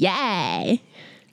[0.00, 0.78] 耶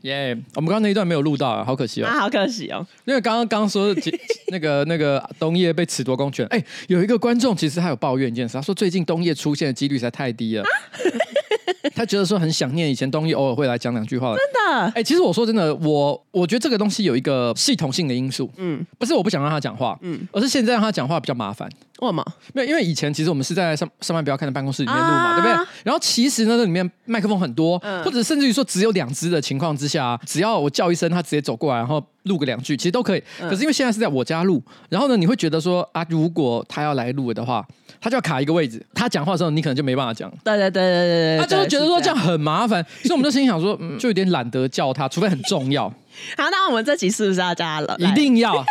[0.02, 0.38] 耶！
[0.56, 2.08] 我们刚刚那一段没有录到，好可惜哦。
[2.08, 2.86] 啊，好可惜哦。
[3.06, 3.94] 因为刚刚刚说
[4.50, 10.64] 那个那个冬叶被褫夺公权，哎，有一个观众其实他有抱怨一件事，他说最近冬叶出现的几率实在太低了。
[10.64, 10.70] 啊
[11.96, 14.36] 他觉得说很想念以前东西偶尔会来讲两句话。
[14.36, 14.82] 真的？
[14.88, 18.50] 哎、欸，其实我说真的，我我觉得这个东西有一个系统性的因素。
[18.58, 21.70] 嗯，不是我不想让他讲话，嗯，而是现在让他讲话比较麻烦。
[22.00, 22.24] 为什么？
[22.54, 25.68] 没有，因为以前其实我们是在上上班不要看的办公室里面录嘛，啊、对不对？
[25.84, 33.24] 然后其实呢，这里面麦克风很多，嗯、或者甚至于说只有两只的情况之下，只要我叫一声，他直接走过来，然后录个两句，其实都可以。
[33.42, 37.66] 嗯、可是因为现在是在我家录，然后呢，你会觉得说啊，如果他要来录的话。
[38.00, 40.30] 他就要卡一个位置，他讲话的时候你可能就没办法讲。
[40.44, 45.88] 对对对对对对，他就是觉得说这样很麻烦， 所以我们就心想说，嗯，就有点懒得叫他，除非很重要。
[46.36, 47.96] 好，那我们这集是不是要叫他了？
[48.02, 48.66] 一定要啊！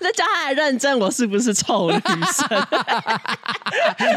[0.00, 1.98] 那叫他来认证我是不是臭女
[2.32, 2.66] 生？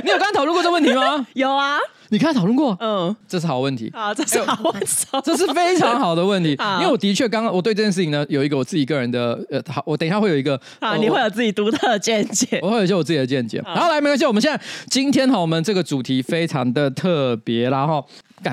[0.04, 1.28] 你有跟他讨论过这个问题吗？
[1.34, 1.78] 有啊。
[2.10, 2.78] 你跟他讨论过？
[2.80, 3.92] 嗯，这是好问题。
[3.94, 4.88] 好，这是好问题，
[5.24, 6.52] 这是非常好的问题。
[6.80, 13.62] 因为我的确刚刚我对这件事情呢有一个我自己个人的呃，好，我等一下会有一个啊，你会有自己独特的见解，我 会有一些我自己的见解。
[13.64, 17.88] 好，来，没关系，我们现在今天哈，我们这个主题非常的特别，然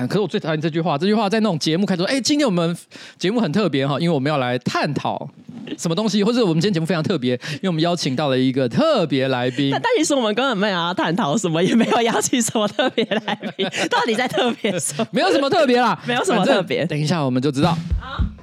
[0.01, 0.07] 后。
[0.07, 2.75] 可是我最讨厌这句话，这句话在那种节目开头，哎，今天我们
[3.17, 5.29] 节目很特别哈，因为我们要来探讨
[5.77, 9.71] 什么东西，或者我们今天节目非常特别，因为我们邀请到了一个特别来宾。
[9.71, 15.07] 但其实我们根本没有要探讨什么，也没有邀请什么特别来宾， 到底在特别什么？
[15.11, 16.85] 没有什么特别啦，没有什么特别。
[16.85, 17.77] 等一下我们就知道。
[18.01, 18.42] 哎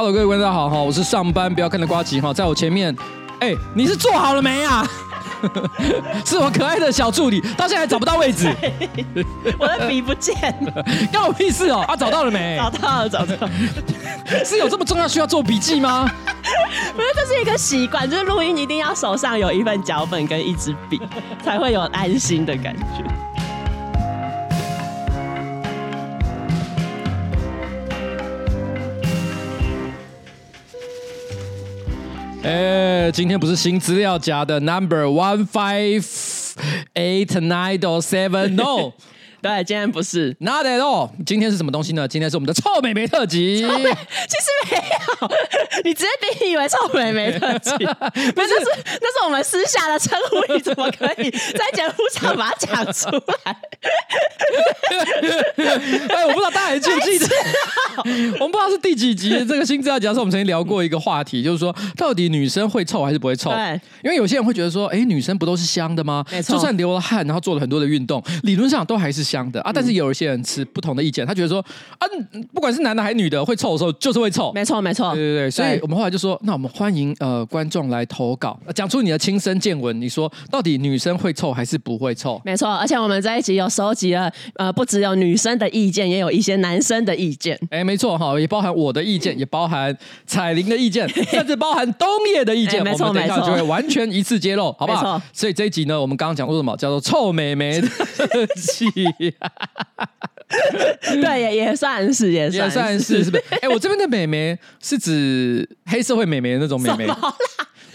[0.00, 2.96] 哈喽，各位观众大家好哈，我是上班不要看的瓜吉哈，在我前面，
[3.38, 4.88] 哎，你是坐好了没啊？
[6.24, 8.50] 是我可爱的小助理，到现在还找不到位置，
[9.60, 10.34] 我的笔不见
[10.64, 11.80] 了， 关我屁事哦！
[11.86, 12.56] 啊，找到了没？
[12.56, 13.50] 找到了，找到了，
[14.42, 16.10] 是有这么重要需要做笔记吗？
[16.96, 20.98] 不是，这是一个习惯，就是录音一定要手上有一份脚本跟一支笔，
[21.44, 23.04] 才会有安心的感觉。
[32.50, 36.04] 哎，今天不是新资料夹的 number one five
[36.94, 38.92] eight nine or seven no。
[39.42, 41.08] 对，今天不是，Not at all。
[41.24, 42.06] 今天是什么东西呢？
[42.06, 43.56] 今天是我们的臭美眉特辑。
[43.56, 45.30] 其实没有，
[45.82, 46.08] 你直接
[46.38, 48.64] 定义为臭美眉特辑， 不是，是
[49.00, 53.08] 那是我们私下的称呼，你怎么可以 在节目上把它讲出
[53.44, 53.56] 来？
[56.08, 57.26] 哎，我不知道大家还记不记得，
[58.40, 63.48] 我们不知道是第几集这个新资料夹，是我们曾经聊过一个话题，就是说到底女生会臭还是不会臭？
[63.48, 66.22] 对，因为有些人会觉得说，哎，女生不都是香的吗？
[66.30, 69.29] 没错，就算流了汗，然后做了很多的运动，理论上都还是。
[69.30, 71.60] 香的啊，但是有一些人持不同的意见，他觉得说
[71.98, 72.04] 啊，
[72.52, 82.40] 不管是男的还是女的，会臭的时候就是会臭，没错没错，对对对，所以我们后来就说，那我们欢迎呃观众来投稿，讲出你的亲身见闻，你说到底女生会臭还是不会臭？
[82.44, 95.20] 没错，而且我们这一集有收集了呃，不只有女生的意见，也有一些男生的意见，哎，没错哈，也包含我的意见，也包含彩玲的意见， 甚至包含东野的意见，没错，我们等一下就会完全一次揭露，好不好？
[95.32, 96.76] 所以这一集呢，我们刚刚讲过什么？
[96.76, 97.88] 叫做臭美眉的
[98.56, 98.86] 气。
[101.20, 103.44] 对，也也算是，也算是，也算是，是不是？
[103.62, 107.06] 哎，我这边的美眉是指黑社会美眉的那种美眉。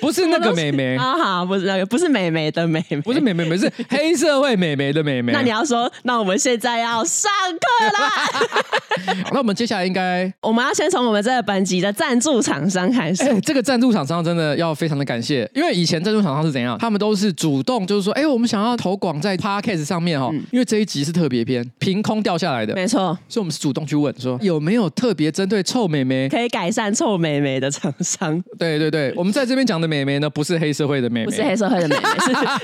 [0.05, 5.33] 不是那个美眉啊，好，不是那个，不是美眉的美眉，不是美眉，不是 黑社会美眉的美眉。
[5.33, 9.15] 那你要说，那我们现在要上课啦。
[9.33, 13.23] 那我们接下来应该，我们要先从我们这个本集的赞助厂商开始。
[13.23, 16.77] 哎，这个赞助厂商真的要非常的感谢，因为以前赞助厂商是怎样？
[16.77, 23.17] 他们都是主动，就是说，哎，我们想要投广在 Podcast 上面哈，因为这一集是特别篇，凭空掉下来的，没错。
[23.27, 28.39] 所以我们是主动去问说，有没有特别针对臭美眉可以改善臭美眉的厂商？
[28.59, 29.85] 对对对，我们在这边讲的。
[29.94, 30.29] 美眉呢？
[30.29, 32.01] 不是黑社会的妹妹，不是黑社会的妹妹，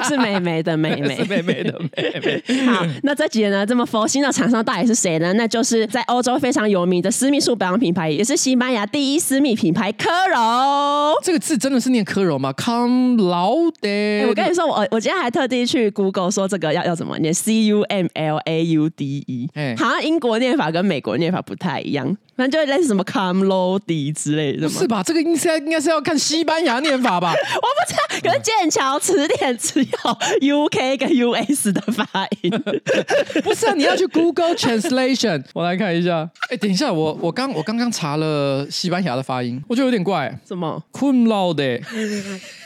[0.04, 2.66] 是 是美眉的妹妹，是美眉的妹妹。
[2.66, 3.66] 好，那这集呢？
[3.66, 5.32] 这么佛心的厂商到底是谁呢？
[5.34, 11.14] 那就是在欧洲非常有名的私密处保养品牌，也是西班牙第一私密品牌科柔。
[11.24, 14.28] 这个字真的是念科柔吗？Cum laude。
[14.28, 19.50] 我跟你说，我我今天还特地去 Google 说这个要要怎么念，C U M L A U D E。
[19.54, 24.68] 哎，好像英国念法跟美国念法不太一样，反正就类似什么 Cum laude 之类的。
[24.68, 25.04] 是吧？
[25.06, 27.12] 这个应该应该是要看西班牙念法。
[27.12, 27.34] 法吧？
[27.36, 27.94] 我不知
[28.24, 32.50] 道，可是剑桥词典只有 UK 跟 US 的发音。
[33.44, 35.44] 不是啊，你要去 Google Translation。
[35.54, 36.30] 我来看一下。
[36.50, 40.34] 哎，等一下，我我刚我刚刚查了西班牙的发音，我觉得有点怪。
[40.48, 41.82] 什么？Cum laude。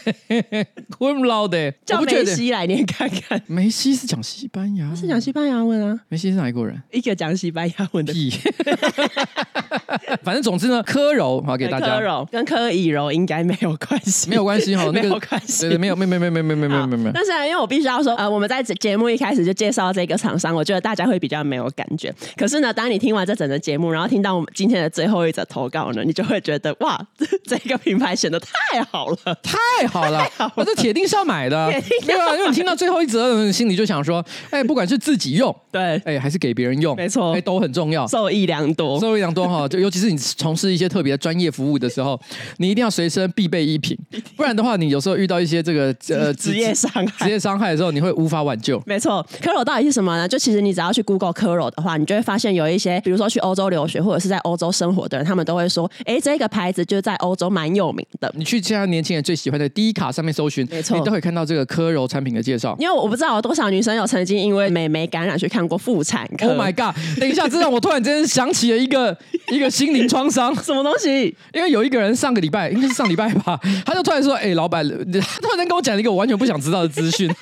[0.98, 1.74] Cum laude。
[1.86, 3.42] 叫梅西来念看看。
[3.48, 6.00] 梅西是讲西班牙，是讲西班牙文啊。
[6.10, 6.82] 梅西是哪一国人？
[6.92, 8.14] 一个讲西班牙文的。
[10.24, 11.96] 反正总之呢，柯柔好给大家。
[11.96, 17.12] 柯柔跟柯以柔应该没有关系，没有关系哈， 没有关系，对对，没有，没有没没没没没没没有。
[17.14, 22.14] 但是因为我必须要说，呃，我们在节目一开始就介绍这个厂商，我觉得大家会比较没有感觉。
[22.36, 27.00] 可是呢，当你听完这整个节目，然后听到我们今天的最后一则投稿呢，你就会觉得哇，
[27.46, 30.26] 这个品牌选的太好了，太好 了，
[30.56, 31.46] 我这铁定是要买。
[31.50, 31.72] 的，
[32.06, 39.68] 对啊，因为你听到最后一则，心里就想说， 哎，不管是自己用，对，哎，还是给别人用，没错，哎，都很重要，受益良多，受益良多哈。
[39.70, 42.20] 就尤其是你从事一些特别专业服务的时候，
[42.58, 43.96] 你一定要随身必备一品，
[44.36, 48.82] 不然的话，你有时候遇到一些这个呃职业伤害、职业伤害的时候，你会无法挽救。
[48.86, 50.28] 没错，科柔到底是什么呢？
[50.28, 58.34] 就其实你只要去 Google 科柔的话，你就会发现有一些，比如说去欧洲留学或者是在欧洲生活的人，他们都会说，哎，这个牌子就在欧洲蛮有名的。
[58.36, 62.76] 你去现在年轻人最喜欢的 D 卡上面搜寻，没错，你都可以看到这个科柔产品的介绍。
[62.80, 66.48] 因为我不知道有多少女生有曾经因为美眉感染去看过妇产科。
[66.48, 66.96] Oh my god！
[67.20, 69.16] 等一下，这让我突然之间想起了一个
[69.52, 71.36] 一个心灵创伤，什么东西？
[71.54, 77.30] 因为有一个人上个礼拜应该是上礼拜吧，他就突然说：“哎、欸，老板，他突然间跟我讲了一个我完全不想知道的资讯。”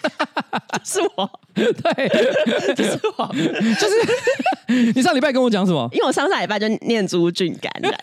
[0.84, 2.10] 是我，对，
[2.76, 3.34] 就是我，
[3.80, 5.88] 就是你上礼拜跟我讲什么？
[5.94, 7.94] 因为我上上礼拜就念珠菌感染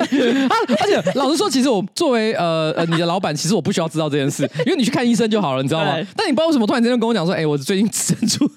[0.49, 4.30] 啊，而且老实说，其实我作为呃呃你的老板，其实我不需要知道这件事，
[4.65, 5.94] 因为你去看医生就好了，你知道吗？
[6.17, 8.50] 但你不知道为什么突然之间跟我讲说：“哎、欸，我最近 生出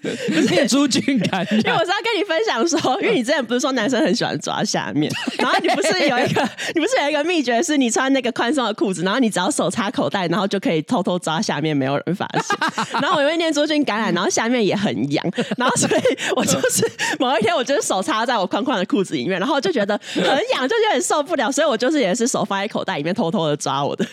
[0.50, 12.58] 念珠菌感染。”因为我是要跟你分享说，因为你之前不是说男生很喜欢抓下面，然后你不是有一个，你不是有一个秘诀，是你穿那个宽松的裤子，然后你只要手插口袋，然后就可以偷偷抓下面，没有人发现。
[13.02, 15.26] 然后我因为念珠菌感染，然后下面也很痒，
[15.58, 16.02] 然后所以
[16.36, 24.06] 我就是 某一天，我就是手插在我宽宽的裤子里面，然后就觉得很痒，就有点受不了，所以我就是也是手放在口袋里面，偷偷的抓我的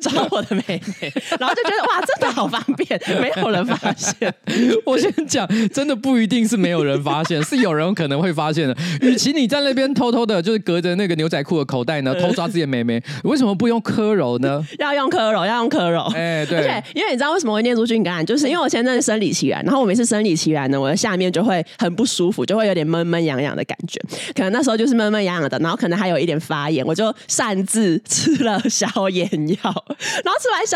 [0.00, 4.32] 抓我的妹妹， 然后就觉得哇，真的好方便， 没有人发现。
[4.84, 8.76] 我先讲，真的不一定是没有人发现，是有人可能会发现的。
[9.00, 14.64] 与其你在那边偷偷的，就是隔着那个牛仔裤的口袋呢，偷抓自己的妹妹，为什么不用科柔呢？
[14.78, 16.02] 要用科柔，要用科柔。
[16.14, 24.00] 哎，对，而且因为你知道为什么会念珠菌感染，就是因为我现在是生理期来，然后我每次生理期来呢，我的下面就会很不舒服，就会有点闷闷痒痒的感觉。
[24.34, 29.84] 可能那时候就是闷闷痒痒的，然后可能还有一点发炎，我就擅自吃了消炎药。
[30.24, 30.66] 然后吃完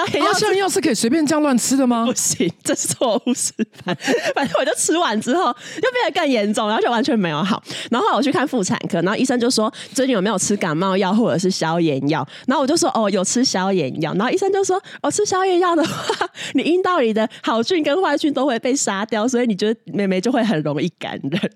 [0.56, 2.04] 药，是可以随便这样乱吃的吗？
[2.06, 3.52] 不行，这是错误示
[3.84, 3.96] 范。
[4.34, 7.62] 反 正我就吃完之后，就变得更严重，然后就完全没有好。
[7.90, 12.26] 然后我去看妇产科，然后医生就说最近有没有吃感冒药或者是消炎药？
[12.46, 14.12] 然后我就说哦，有吃消炎药。
[14.14, 21.50] 然后医生就说哦，吃消炎药的话，你阴道里的好菌跟坏菌都会被杀掉，所以你觉得妹妹就会很容易感染。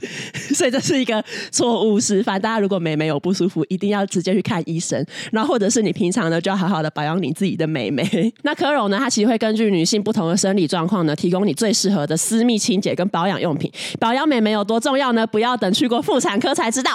[0.54, 2.40] 所以这是一个错误示范。
[2.40, 5.04] 大家如果妹妹有不舒服，一定要直接去看医生。
[5.32, 8.32] 然后或者是你平常呢，就要好好的保养你自己的妹妹。
[8.42, 13.70] 那科柔呢，它其实会根据女性不同的生理状况呢，提供你最适合的私密清洁跟保养用品。
[13.98, 15.26] 保养妹妹有多重要呢？
[15.26, 16.90] 不要等去过妇产科才知道。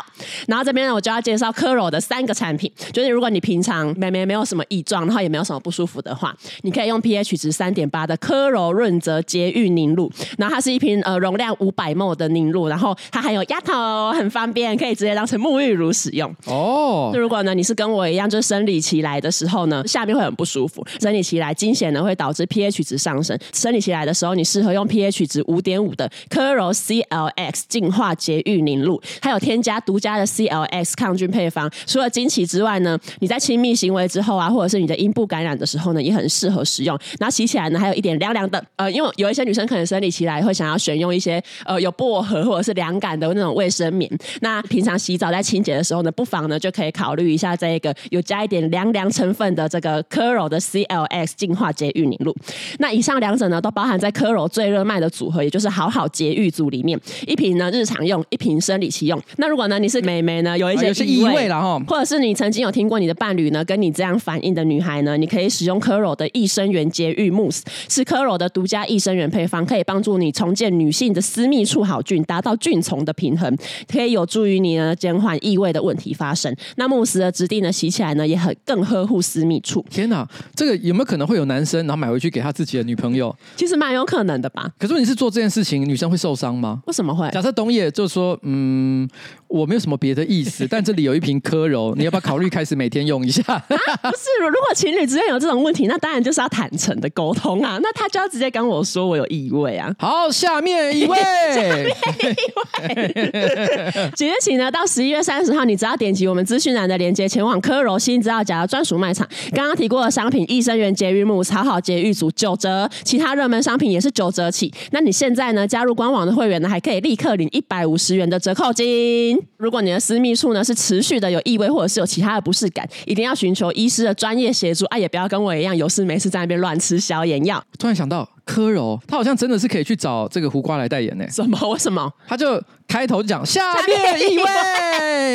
[0.48, 2.72] 然后这边呢，我就要介绍科柔的三个产品。
[2.92, 10.12] 就是如果你平常妹妹没有什么异状，然后也没有什么不舒服的话，你可以用 pH 值三点八的科柔润泽洁玉凝露。
[10.38, 16.34] 然后它是一瓶呃容量五百 ml 的凝露，然后它还有压头，很方便，可以直接当成沐浴乳使用。
[16.46, 17.12] 哦。
[17.14, 23.38] 那如果呢，你是跟我一样，就是生理期来的时候呢，下面会很不舒服，生理期来经血呢会导致 pH 值上升。
[23.54, 31.70] 生理期来的时候，你适合用 pH 值五点五的科柔 CLX 净化洁浴凝露，还有添加独家的 CLX 抗菌配方。
[31.86, 36.98] 除了经期之外呢，你在亲密行为之后啊，或者是你的阴部感染的时候呢，也很适合使用。
[37.20, 38.64] 然后洗起来呢，还有一点凉凉的。
[38.76, 44.10] 呃，因为有一些女生可能生理期来会想要选用一些呃有薄荷或者是凉感的那种卫生棉。
[44.42, 52.36] 那平常洗澡在清洁的时候呢，不妨呢就可以考虑一下这个有加一点凉凉成分的这个科柔的 CLX 净化洁玉凝露。
[52.80, 57.00] 那以上两者呢，都包含在科柔最热卖的组合，也就是好好洁玉组里面。
[57.28, 59.22] 一瓶呢日常用，一瓶生理期用。
[59.38, 73.56] 那如果呢你是美眉呢，有一些异味了哈，或者是你曾经有听过你的伴侣呢跟你这样反应的女孩呢，你可以使用科柔的益生元洁玉慕斯，是科柔的独家益生元配方，可以帮助你重建女性的私密处好菌，达到菌丛的平衡，
[73.88, 76.54] 可以有助于你呢减缓异味的问题发生。
[76.78, 79.84] 那慕斯的质地呢洗起来呢也很更呵护私密处。
[79.90, 83.36] 天哪，这个有没有可能会有男生然后买回去给他自己的女朋友？
[83.58, 84.70] 其实蛮有可能的吧。
[84.80, 86.82] 可是你是做这件事情，女生会受伤吗？
[86.88, 87.30] 为什么会？
[87.32, 89.06] 假设东野就说，嗯，
[89.48, 93.44] 我没有什么别的意思， 但这里有一瓶科柔，你要不要考虑开始每天用一下？
[93.52, 97.80] 啊、不是，如果情情侣之间有这种问题，那当然就是要坦诚的沟通啊。
[97.82, 99.92] 那他就要直接跟我说我有异味啊。
[99.98, 101.18] 好，下面一位，
[101.52, 101.96] 下面
[102.30, 109.28] 一位，即日起呢，到十一月三十号，你只要点击我们资讯栏的链接，前往科柔新资料夹的专属卖场。
[109.52, 114.72] 刚刚提过的商品，益生元、节育木、草好节育组九折，其他热门商品也是九折起。
[114.92, 119.40] 那你现在呢，加入官网的会员呢，还可以立刻领一百五十元的折扣金。
[119.58, 124.98] 如果你的私密处呢是持续的有异味，或者是有其他的不适感，一定要寻求医师的专业协助啊！
[124.98, 127.64] 也不要跟我一样有事没事在那边乱吃消炎药。
[127.80, 131.26] 突然想到柯柔，他好像真的是可以去找这个胡瓜来代言呢。
[131.30, 131.58] 什么？
[131.70, 132.12] 为什么？
[132.28, 134.44] 他就开头讲下面一位，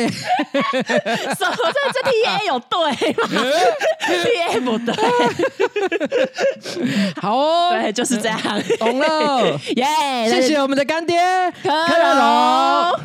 [0.07, 1.55] 什么？
[1.73, 3.27] 这这 T A 有对吗
[4.07, 4.13] ？T
[4.47, 4.93] A 不对。
[7.21, 8.39] 好哦，对，就是这样。
[8.77, 9.85] 懂了， 耶！
[10.29, 11.17] 谢谢我们的干爹
[11.63, 12.99] 柯柔。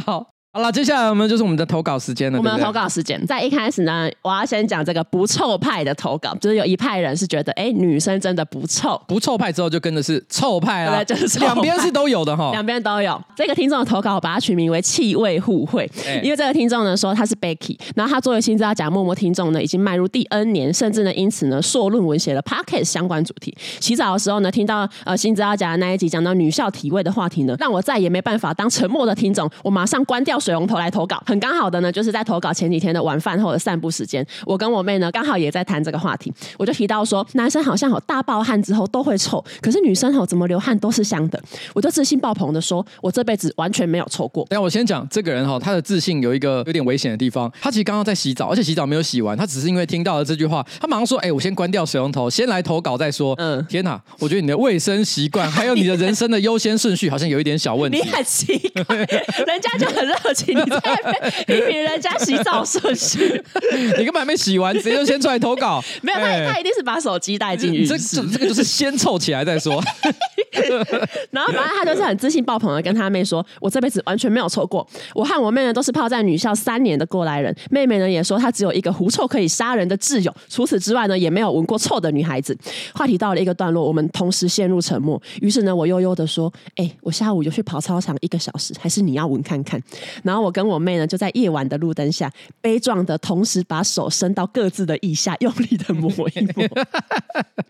[0.04, 0.37] 好。
[0.50, 2.38] 好了，接下来我们就是我们的投稿时间了。
[2.38, 13.22] 我们的投稿时间在一开始呢，我要先讲这个不臭派的投稿，就是有一派人是觉得，哎、欸，女生真的不臭，不臭派之后就跟的是臭派啊，对，就是两边是都有的哈，两边都有。
[13.36, 23.54] 这个听众的投稿，我把它取名为气味互惠，欸、因为这个听众呢说他是 Becky，然后他作为新知道假默默听众呢，已经迈入第 N 年，甚至呢因此呢硕论文写了 Podcast 相关主题。
[23.80, 31.22] 洗澡的时候呢，听到呃新知道假的那一集讲到女校体味的话题呢，让我再也没办法当沉默的听众，我马上关掉水龙头来投稿。
[31.26, 41.42] 很刚好的呢，就是在投稿前几天的晚饭后的散步时间，我跟我妹呢刚好也在谈这个话题，我就提到说，男生好像好大爆汗之后都会臭，可是女生吼怎么流汗都是香的，
[41.74, 44.46] 我就自信爆棚的说，我这辈子完全没有臭过。
[44.50, 53.34] 但我先讲这个人哈，他的自信有一个有点危险的地方，他其实刚刚在洗澡，而且洗澡没有洗完，他只是因为听到了这句话，他马上说，哎、欸，我先关掉水龙头，先来投稿再说。
[53.38, 57.98] 嗯，天哪，我觉得你的卫生习惯还有你的人生的优先顺序好像有一点小问题。
[58.02, 60.06] 你很奇怪， 人家就很
[60.54, 63.42] 你在批评人家洗澡顺序，
[63.98, 65.82] 你根本还没洗完，直接就先出来投稿？
[66.02, 67.86] 没有，他他一定是把手机带进去。
[67.86, 69.82] 这，这这个就是先臭起来再说。
[71.30, 74.86] 然后反正他就是很自信爆棚的跟他妹说：“我这辈子完全没有臭过。
[75.14, 77.54] 我和我妹呢都是泡在女校三年的过来人。
[77.70, 82.56] 妹妹呢也说她只有一个狐臭可以杀人的挚友，除此之外呢也没有闻过臭的女孩子。”
[82.94, 85.20] 话题到了一个段落，我们同时陷入沉默。
[85.40, 89.80] 于是呢，我悠悠的说：“哎、欸，我下午有去跑操场一个小时，还是你要闻看看？”
[90.22, 96.68] 然后我跟我妹呢就在夜晚的路灯下，悲壮的同时把手伸到各自的腋下，用力的抹一抹，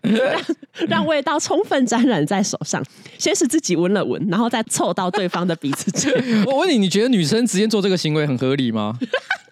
[0.87, 2.83] 让让味道充分沾染在手上。
[3.17, 6.13] 先是自己闻了闻，然后再凑到对方的鼻子前。
[6.45, 8.97] 我问你，你觉得女生直接做这个行为很合理吗？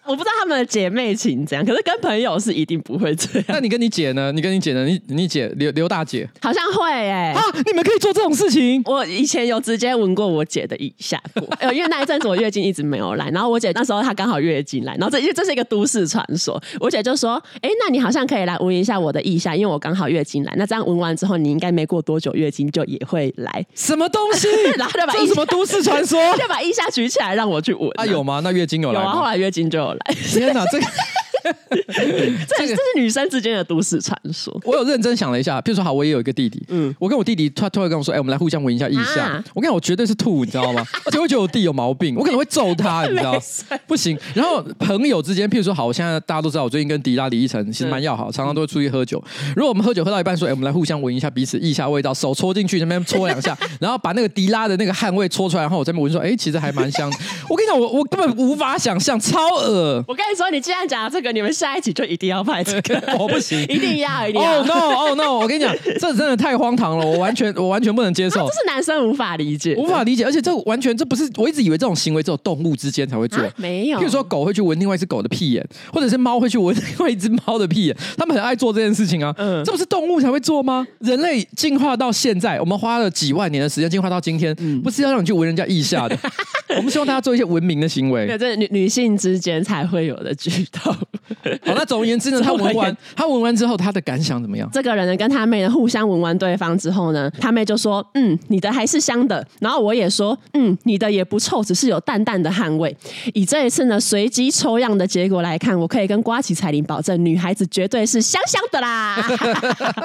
[0.07, 3.45] 我不知道他们的姐妹情怎样，可是跟朋友是一定不会这样。
[3.49, 4.31] 那你跟你姐呢？
[4.31, 4.85] 你跟你姐呢？
[4.85, 7.41] 你你姐刘刘大姐好像会哎、欸、啊！
[7.65, 8.81] 你们可以做这种事情。
[8.85, 20.53] 我以前有直接闻过我姐的腋下过， 因为那一阵子我月经一直没有来，然后我姐那时候她刚好月经来，然后这因为这是一个都市传说，我姐就说：“哎、欸，那你好像可以来闻一下我的腋下，因为我刚好月经来。
[20.55, 24.47] 那这样闻完之后，你应该没过多久月经就也会来。”什么东西？
[24.77, 26.19] 然后就把这是什么都市传说？
[26.37, 27.89] 就把腋下举起来让我去闻。
[27.95, 28.39] 啊，有吗？
[28.43, 29.05] 那月经有来吗？
[29.05, 30.15] 有啊，后来月经就有来。
[30.15, 30.65] 天哪！
[30.71, 30.85] 这个
[32.47, 34.55] 这这是女生之间的都市传说。
[34.63, 39.27] 我有认真想了一下，譬如说，好，我也有一个弟弟，嗯，我跟我弟弟，他突然跟我说，哎，我们来互相闻一下腋下。
[39.27, 40.85] 啊、我跟你讲，我绝对是吐，你知道吗？
[41.05, 43.39] 而且我觉得我弟有毛病，我可能会揍他， 你知道？
[43.85, 44.17] 不行。
[44.33, 49.23] 然后朋友之间，譬如说，好，我现在大家都知道，我最近跟迪拉李依晨其实蛮要好，常常都会出去喝酒。
[49.55, 57.11] 如果我们喝酒喝到一半，说，哎，我们来互相闻一下彼此腋下味道，手戳进去那边戳两下，然后把那个迪拉的那个汗味戳出来，然后我在那边闻说，哎，其实还蛮香。
[57.49, 60.03] 我跟你讲，我我根本无法想象，超恶。
[60.07, 61.36] 我跟你说，你既然讲这个。
[61.37, 64.57] 你们下一集就一定要拍这个，我 不行，一定要，一定要。
[64.57, 65.37] Oh no, oh no！
[65.37, 68.47] 我跟你讲，这真的太荒唐了，我完全， 我完全不能接受。
[68.47, 73.99] 这是男生无法理解，无法理解，而且这完全这不是，我一直以为这种行为只有动物之间才会做，没有。
[73.99, 75.63] 譬如说，狗会去闻另外一只狗的屁眼，
[75.93, 79.31] 或者是猫会去闻另外一只猫的屁眼，他们很爱做这件事情啊。
[79.37, 80.87] 嗯，这不是动物才会做吗？
[80.99, 86.17] 人类进化到现在，我们花了几万年的时间进化到今天，不是要让你去闻人家腋下的。
[86.75, 90.93] 我们希望大家做一些文明的行为，对，这女女性之间才会有的举动。
[91.65, 94.69] 好，那总而言之呢，他闻完， 他闻完之后，他的感想怎么样？
[94.71, 102.95] 这个人呢，跟他妹呢互相闻完对方之后呢，他妹就说：“嗯，你的还是香的。”然后我也说：“嗯，你的也不臭，只是有淡淡的汗味。”
[103.33, 109.17] 以这一次呢随机抽样的结果来看，我可以跟瓜奇彩铃保证，女孩子绝对是香香的啦。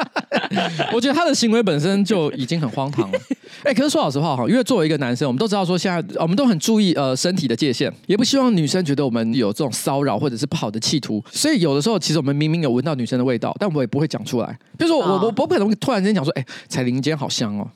[0.93, 3.19] 我觉得他的行为本身就已经很荒唐了。
[3.63, 11.12] 哎、欸，可是说老实话哈，因为作为一个男生，我们都知道说现在我们都很注意呃身体的界限，也不希望女生觉得我们有这种骚扰或者是不好的企图。
[11.31, 14.57] 所以有的时候，其实我们明明有闻到女生的味道，但我也不会讲出来。
[14.83, 17.69] 比如说我我我不可能突然间讲说，哎，彩铃今天好香哦。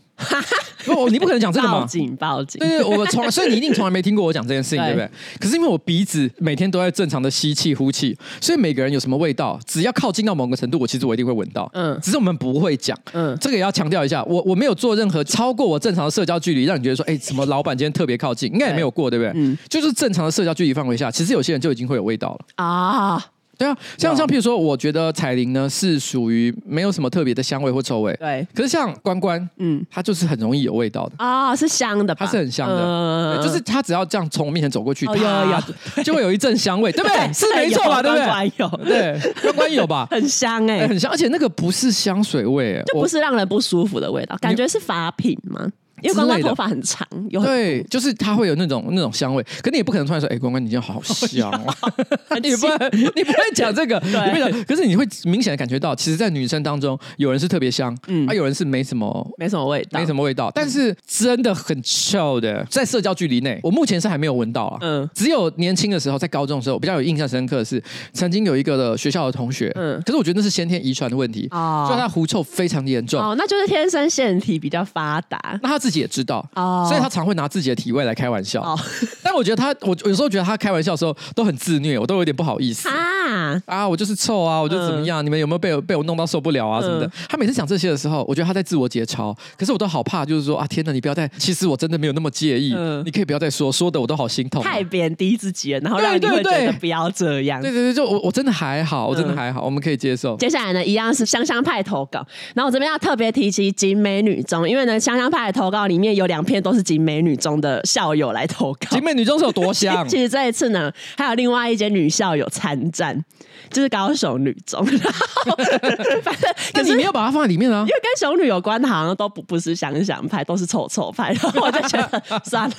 [0.86, 1.80] 不， 你不可能讲这个嘛？
[1.80, 2.58] 报警，报警！
[2.58, 5.10] 对对，我从来，所以你一定从来没听过我讲这件事情，对不对？
[5.38, 11.70] 可是因为我鼻子每天都在正常的吸气呼气，所以每个人有什么味道，只要靠近到某个程度，我其实我一定会闻到。
[11.74, 12.98] 嗯，只是我们不会讲。
[13.12, 19.32] 嗯，这个也要强调一下，我我没有做任何超过我正常的社交距离，让你觉得说，哎，什么老板今天特别靠近，应该也没有过，对不对？
[19.34, 23.22] 嗯，就是正常的社交距离范围下，其实有些人就已经会有味道了啊。
[23.58, 28.14] 对啊，像像譬如说，我觉得彩铃呢是属于没有什么特别的香味或臭味。
[28.20, 28.46] 对。
[28.54, 37.32] 可是像关关，嗯，它就是很容易有味道的啊，是香的，它是很香的，就是它只要这样从我面前走过去，它就会有一阵香味，对不对？
[37.32, 38.02] 是没错吧？
[38.02, 38.26] 对不对？
[38.26, 40.06] 关关有，对，关关有吧？
[40.12, 45.66] 很香哎，很香，而且那个不是香水味，就不是让人不舒服的味道，感觉是法品吗？
[46.02, 47.42] 因为关关头发很长，有。
[47.42, 51.74] 对，就是它会有那种那种香味，可你也不可能突然说，哎，关关你今天好香啊！
[52.42, 54.64] 你不会，你不会讲这个， 对。
[54.64, 76.84] 可是你会明显的感觉到，其实，在女生当中，有人是特别香，嗯，啊，有人是没什么，没什么味道，没什么味道，但是真的很臭的，在社交距离内，我目前是还没有闻到啊，嗯，只有年轻的时候，在高中的时候，我比较有印象深刻的是，曾经有一个的学校的同学，嗯，可是我觉得那是先天遗传的问题，哦，就他狐臭非常严重，哦，那就是天生腺体比较发达，那他自己也知道，oh.
[76.88, 78.60] 所以他常会拿自己的体味来开玩笑。
[78.60, 78.80] Oh.
[79.22, 82.94] 但我觉得他，我有时候觉得他开玩笑的时候都很自虐，我都有点不好意思啊。
[82.96, 83.62] Ah.
[83.66, 85.22] 啊，我就是臭啊，我就怎么样？
[85.22, 87.06] 嗯、你们有没有被我被我弄到受不了啊什么的？
[87.06, 89.32] 嗯、他每次讲这些的时候，我觉得他在自我解嘲。
[89.56, 92.74] 可是我都好怕，就是说啊，天哪，你不要再，其实我真的没有那么介意。
[92.76, 94.68] 嗯、你可以不要再说，说的我都好心痛、啊。
[94.68, 97.62] 太贬低自己了，然后让你会觉得不要这样。
[97.62, 100.36] 对对对，就我我真的还好，我真的还好，嗯、我们可以接受。
[100.36, 102.24] 接下来呢，一样是香香派投稿，
[102.54, 107.06] 然后我这边要特别提及景美女中，因为呢，香香派的投稿里面有两篇都是景。
[107.06, 110.08] 美女中的校友来投稿，景美女中是有多香？
[110.08, 113.24] 其实这一次呢，还有另外一间女校友参战，
[113.70, 114.84] 就是高雄女中。
[114.84, 121.32] 反正可是你没有把它放在里面啊，因为跟雄女有关的，好像都不不是香香派，都是臭臭派。
[121.32, 122.74] 然后我就觉得算了。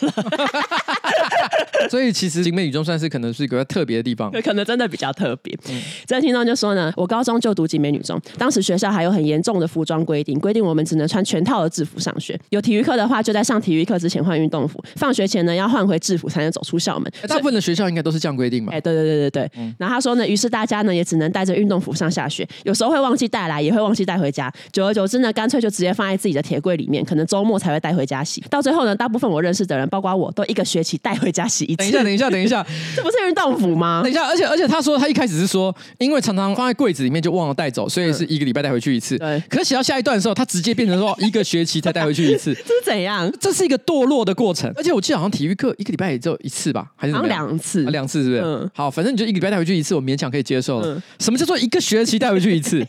[1.89, 5.57] 所以其实景美女中算是可能是一个特别的地方，可能真的比较特别。
[5.69, 12.37] 嗯，这个听众就说呢，我高中就读景美女中，当时学校还有很严重的服装规定，规定我们只能穿全套的制服上学。
[12.49, 17.11] 有体育课的话，就在上体育课之前换运动服，放学前呢要换回制服才能走出校门。
[17.27, 18.71] 大部分的学校应该都是这样规定嘛？
[18.71, 19.51] 哎，对对对对对。
[19.57, 24.49] 嗯、然后他说呢，于是大家呢也只能带着运动服上下学，有时候会忘记带来，也会忘记带回家。
[24.71, 28.41] 久而久之呢，干脆就直接放在自己的铁柜里面，可能周末才会带回家洗。
[28.49, 31.77] 到最后呢，大部分我认识的人，包括我都一个学期带回家洗一次。
[31.77, 32.65] 等一下，等一下，等一下，
[32.95, 34.01] 这不是运动服吗？
[34.01, 39.17] 等一下，而且而且他说他一开始是说，因为常常放在柜子里面就忘了带走，所以是一个礼拜带回去一次。
[39.17, 39.43] 对。
[39.49, 43.31] 可是写到下一段的时候，他直接变成说一个学期才带回去一次，这 是怎样？
[43.39, 47.83] 这是一个堕落的过程，而且我记得好像体育课一个礼拜也只有一次吧，还是两次？
[47.85, 48.41] 两次是不是？
[48.41, 48.69] 嗯。
[48.73, 51.01] 好，反正你就一个礼拜带回去一次，我勉强可以接受了。
[51.19, 52.85] 什么叫做一个学期带回去一次？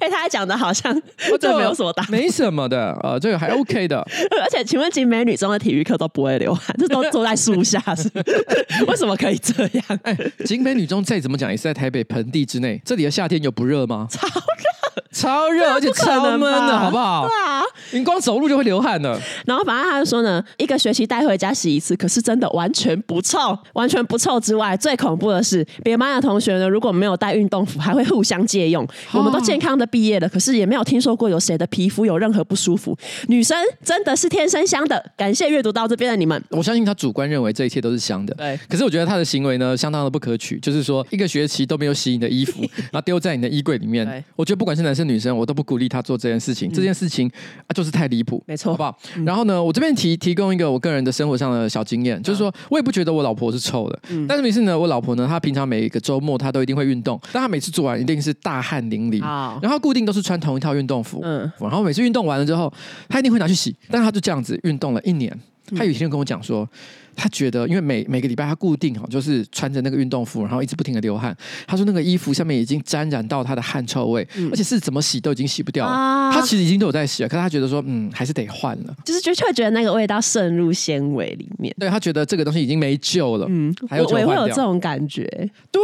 [0.00, 0.90] 哎，他还讲的好像
[1.38, 3.98] 这没有什么大，没什么的，呃，这个还 OK 的。
[4.42, 8.10] 而且，请问景美女中的体育课都不会流汗，这都坐在树下是？
[8.88, 9.84] 为什么可以这样？
[10.02, 14.08] 哎，景美女中再怎么讲也是在台北盆地之内，这里的夏天有不热吗？
[14.10, 17.26] 超热，超热，而且超闷的，好不好？
[17.26, 17.62] 对啊。
[17.92, 28.86] 你光走路就会流汗的，然后反正他就说呢，一个学期带回家洗一次，可是真的完全不臭，完全不臭之外，最恐怖的是，别班的同学呢，如果没有带运动服，还会互相借用。
[29.12, 32.96] 我们都健康的毕业了，可是也没有听说过有谁的皮肤有任何不舒服。
[33.28, 36.42] 女生真的是天生香的，感谢阅读到这边的你们。
[36.50, 38.58] 我相信他主观认为这一切都是香的，对。
[38.68, 44.24] 可是我觉得他的行为呢，相当的不可取，就是说一个学期都没有洗你的衣服， 然后丢在你的衣柜里面。
[44.34, 46.68] 我觉得不管是男生女生，我都不鼓励她做这件事情。
[46.68, 47.30] 嗯、这件事情
[47.66, 48.42] 啊，就是太离谱。
[48.46, 48.98] 没错，好不好？
[49.16, 62.72] 嗯、然后呢，我这边提提供一个我个人的生活上的小经验，嗯、就是说我也不觉得我老婆是臭的，嗯、但是每次呢，我老婆呢，她平常每一个周末她都一定会运动，但她每次做完一定是大汗淋漓，好然后固定都是穿同一套运动服，嗯，然后每次运动完了之后，
[63.08, 65.38] 她一定会拿去洗，但是她就这样子运动了一年，
[65.76, 66.68] 她有一天跟我讲说。
[67.16, 71.36] 他觉得，因为每每个礼拜他固定哈，就是穿着那个运动服，然后一直不停的流汗。
[71.66, 75.92] 他说那个衣服下面已经沾染到他的汗臭味，嗯、而且是怎么洗都已经洗不掉了。
[75.92, 78.94] 啊、他其实已经都有在洗了，可是他觉得说，嗯，还是得换了。
[79.04, 81.74] 就是就会觉得那个味道渗入纤维里面。
[81.78, 83.46] 对，他觉得这个东西已经没救了。
[83.48, 85.24] 嗯，还有我也会有这种感觉。
[85.70, 85.82] 对，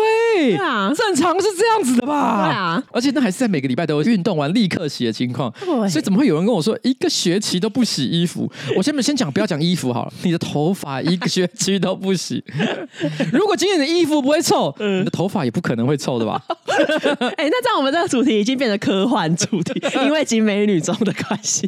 [0.51, 2.47] 对啊，正常是这样子的吧？
[2.47, 5.53] 对啊，而且那还是在每个礼拜都有运动完立刻洗的情况。
[5.89, 8.51] 所以怎么会有人跟我说一个学期都不洗衣服？
[8.77, 12.43] 我先先讲，不要讲衣衣服好了，你的头发一个学区都不洗。
[13.33, 16.43] 如果今天的衣服不会臭，嗯、你的头发也不可能会臭的吧？
[17.37, 21.67] 哎、欸，那这样我们这个主题已经变成科幻主题， 因为集美女中的关系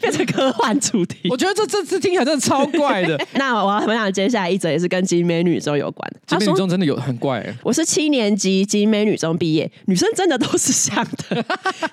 [0.00, 1.28] 变成科幻主题。
[1.30, 3.18] 我觉得这这次听起来真的超怪的。
[3.34, 6.20] 那我要分享接下来一则也是跟集美女中有关的。
[6.26, 7.54] 景美女中真的有很怪、欸。
[7.62, 11.42] 我是七年级集美女中毕业，女生真的都是像的。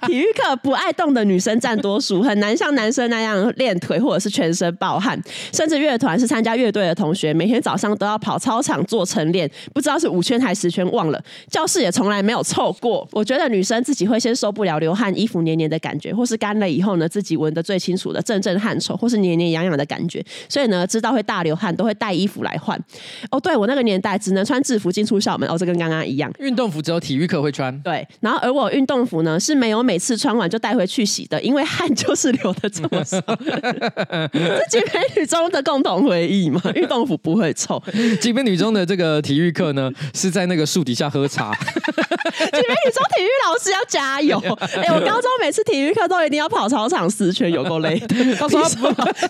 [0.07, 5.21] 体育课不爱动的女生占多数，很难像男生那样练腿或者是全身暴汗。
[5.51, 11.21] 甚至乐团是参加乐队的同学，每天早上都要跑操场做晨练，不知道是五圈还是十圈，忘了。
[11.49, 13.05] 教室也从来没有臭过。
[13.11, 20.23] 我觉得女生自己会先受不了流汗、衣服黏黏的感觉，或是干了以后呢，自己闻得最清楚的阵阵汗臭，或是黏黏痒痒的感觉。
[20.47, 22.81] 所以呢，知道会大流汗，都会带衣服来换。
[23.29, 25.49] 哦，对，我那个年代只能穿制服进出校门。
[25.49, 26.31] 哦，这跟刚刚一样。
[26.39, 27.77] 运动服只有体育课会穿。
[27.81, 33.19] 对，然后而我运动服呢是没有每次穿完就带回去洗的，因为汗就是流的这么少。
[34.69, 37.81] 这景美女中的共同回忆嘛，运动服不会臭。
[38.19, 41.51] 景美女中的这个体育课呢，是在那个树底下喝茶。
[41.63, 44.37] 景美女中体育老师要加油。
[44.75, 47.97] 哎、欸，我高中每次体育课都一定要跑操场十圈，有够累。
[48.37, 48.61] 他说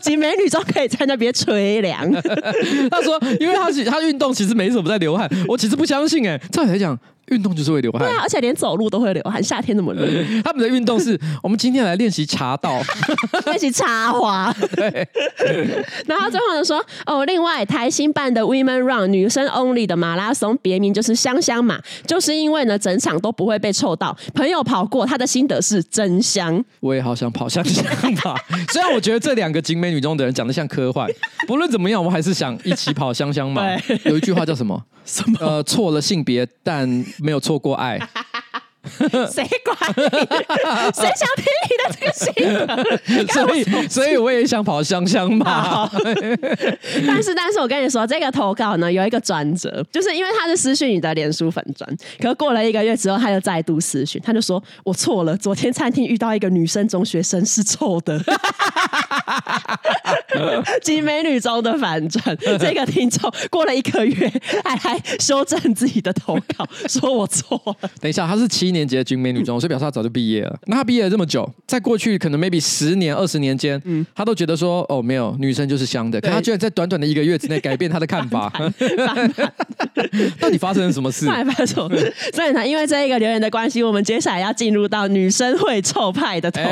[0.02, 2.12] 景美女中可以在那边吹凉。
[2.89, 5.30] 他说，因为他他运动其实没什么在流汗。
[5.47, 6.97] 我其实不相信、欸，哎，照理来讲。
[7.28, 9.42] 运动就是会流汗，对啊，而且连走路都会流汗。
[9.42, 10.06] 夏天那么热，
[10.44, 12.82] 他们的运动是我们今天来练习茶道，
[13.46, 14.54] 练习插花。
[14.76, 15.08] 对，
[16.06, 24.16] 然后最后呢说哦，另外台新办的 Women Run 女生 Only 的马拉松别名就是香香马，就是因为呢整场都不会被臭到。
[24.34, 26.64] 朋友跑过，他的心得是真香。
[26.82, 27.86] 我也好想跑香香
[28.24, 28.36] 马，
[28.72, 31.10] 虽然我觉得这两个景美女中的人讲得像科幻，
[31.48, 33.64] 不论怎么样，我还是想一起跑香香马。
[34.06, 34.84] 有一句话叫什么？
[35.06, 35.38] 什么？
[35.42, 36.88] 呃，错了性别，但
[37.19, 37.99] 没有错过爱。
[39.32, 40.04] 谁管你？
[40.93, 43.28] 谁想听你的这个心？
[43.34, 45.89] 所以，所以我也想跑香香嘛。
[47.08, 58.22] 但是，但是我跟你说，这个投稿呢有一个转折，就是因为他是私讯你的脸书粉砖，可是过了一个月之后，他又再度私讯，他就说：“我错了，昨天餐厅遇到一个女生中学生是臭的。”
[60.82, 64.30] 集美女中的反转，这个听众过了一个月
[64.65, 67.89] 还还修正自己的投稿，说我错了。
[68.02, 70.60] 等一下，他是七年级的军美女中，所以表示她早就毕业了。
[70.66, 76.20] 那她毕业了这么久，在过去可能 maybe 十年、二十年间，嗯，他都觉得说哦，没有女生就是香的。
[76.20, 78.52] 可她居然在短短的一个月之内改变她的看法，
[80.40, 81.26] 到底发生了什么事？
[81.26, 82.14] 发生什么事？
[82.34, 86.70] 所以呢，因为这一个留言的关系，我们接下来要进入到女生会臭派的投稿。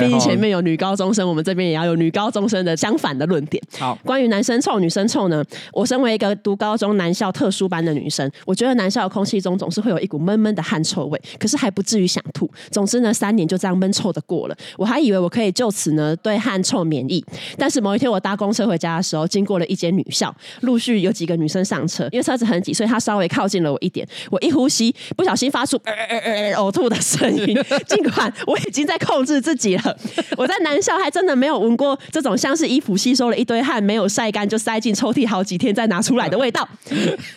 [0.00, 3.62] 毕竟、欸、前面有女高中生，我们这边也要有女高中生的相反的论点。
[3.78, 5.42] 好，关于男生臭、女生臭呢？
[5.72, 11.13] 我身为一个读高中男校特殊班的女生，我觉得男校的空气中总是会有一股闷闷的汗臭味。
[11.38, 12.50] 可是还不至于想吐。
[12.70, 14.56] 总之呢，三年就这样闷臭的过了。
[14.76, 17.24] 我还以为我可以就此呢对汗臭免疫。
[17.56, 24.06] 但是某一天我搭公车回家的时候，经过了一间女校，陆续有几个女生上车，因为车子很挤，所以她稍微靠近了我一点。
[24.30, 27.56] 我一呼吸，不小心发出呃呃呃呕吐的声音。
[27.86, 29.96] 尽管我已经在控制自己了，
[30.36, 36.66] 我在男校还真的没有闻过这种像是衣服吸收了一堆汗，没有晒干就塞进抽屉好几天再拿出来的味道。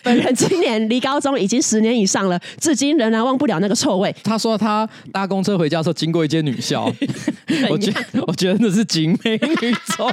[0.02, 4.14] 本人今年离高中已经十年以上了，至今仍然忘不了那个臭味。
[4.24, 6.84] 他说他搭公车回家的时候经过一间女校，
[7.70, 10.08] 我觉得 我觉得那是景美女中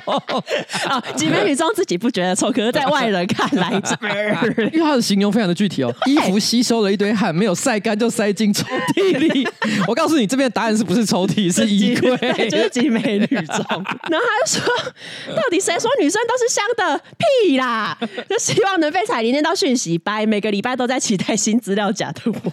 [0.87, 3.71] 啊， 景美女中自己不觉得臭，可是在外人看来，
[4.71, 8.65] 因为他的形容非常的具体哦，衣服吸收了一堆汗，没有晒干就塞进抽
[8.95, 9.47] 屉里。
[9.87, 11.53] 我告诉你，这边的答案是不是抽屉？
[11.53, 13.65] 是衣柜，就是景美女中。
[14.09, 14.73] 然后他就说，
[15.35, 17.01] 到底谁说女生都是香的？
[17.17, 17.97] 屁啦！
[18.29, 22.51] 就希望能被彩铃念到讯息，拜，每个礼拜都在期待新资料夹的我。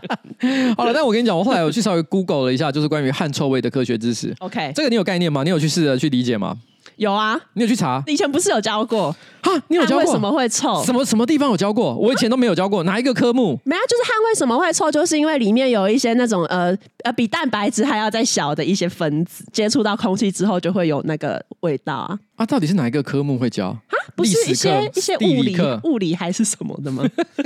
[0.76, 4.34] 好了，但我跟你讲，我后来我去稍微 Google 了一下，就是关于汗臭味的科学知识。
[4.40, 5.42] OK，这个你有概念吗？
[5.42, 6.56] 你有去试着去理解吗？
[6.96, 8.02] 有啊，你有去查？
[8.06, 9.14] 你以前不是有教过？
[9.42, 10.04] 哈，你有教过？
[10.04, 10.82] 为什么会臭？
[10.82, 11.94] 什么什么地方有教过？
[11.94, 13.58] 我以前都没有教过，哪一个科目？
[13.64, 22.18] 没有，就是汗为什么会臭，就是因为里面有一些那种呃呃比蛋白质还要再小的一些分子，接触到空气之后就会有那个味道啊。
[22.36, 23.68] 啊，到底是哪一个科目会教？
[23.68, 23.80] 啊，
[24.14, 27.02] 不是一些一些物理课、物理还是什么的吗？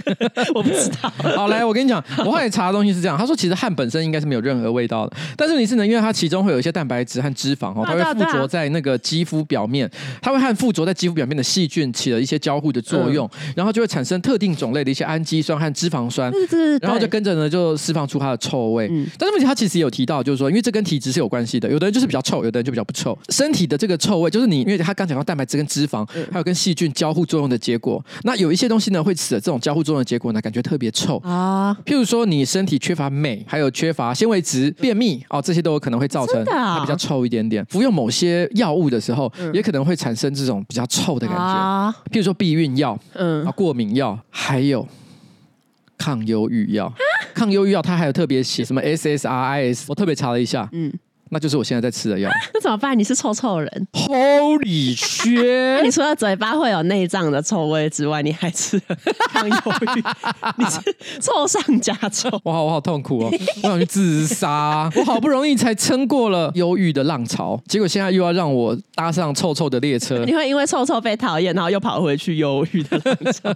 [0.54, 1.08] 我不知道。
[1.36, 9.88] 好，来，我跟你讲，我后来查的东西是这样，他说其实汗本身应该是没有任何味道的，但是你是呢，因为它其中会有一些蛋白质和脂肪哦，它会附着在那个肌肤表面，
[10.20, 16.32] 它会和附着在肌肤表面的细菌起了一些交互的作用，嗯、然后就会产生特定种类的一些氨基酸和脂肪酸，
[16.82, 18.88] 然后就跟着呢就释放出它的臭味。
[18.90, 23.16] 嗯、但是问题他其实也有提到，就是说，因为这跟体质是有关系的，有的人就是比较臭，有的人就比较不臭。
[23.28, 28.00] 身体的这个臭味，就是你因为他刚讲到蛋白质跟脂肪，还有跟细细菌交互作用的结果。
[28.22, 31.76] 那有一些东西呢，会使得这种交互作用的结果呢，感觉特别臭啊。
[31.84, 37.64] 譬如说，你身体缺乏镁，还有缺乏纤维质、便秘哦，这些都有可能会造成它比较臭一点点。
[37.66, 41.94] 服用某些药物的时候，也可能会产生这种比较臭的感觉。
[42.12, 44.86] 譬如说避孕药，嗯，啊，过敏药，还有
[45.98, 46.92] 抗忧郁药。
[47.34, 50.92] 抗忧郁药它还有特别写什么 SSRIs，我特别查了一下，嗯。
[51.30, 52.28] 那就是我现在在吃的药。
[52.52, 52.98] 那怎么办？
[52.98, 54.98] 你是臭臭人，Holy
[55.82, 58.80] 你除了嘴巴会有内脏的臭味之外，你还吃
[59.32, 59.56] 抗忧
[59.96, 60.02] 郁？
[60.58, 60.80] 你是
[61.22, 62.28] 臭上加臭。
[62.42, 63.30] 我好，我好痛苦哦！
[63.62, 64.90] 我想去自杀。
[64.96, 70.24] 我好不容易才撑过了忧郁的浪潮，结果现在又要让我搭上臭臭的列车。
[70.24, 73.54] 你会因为臭臭被讨厌，然后又跑回去忧郁的浪潮，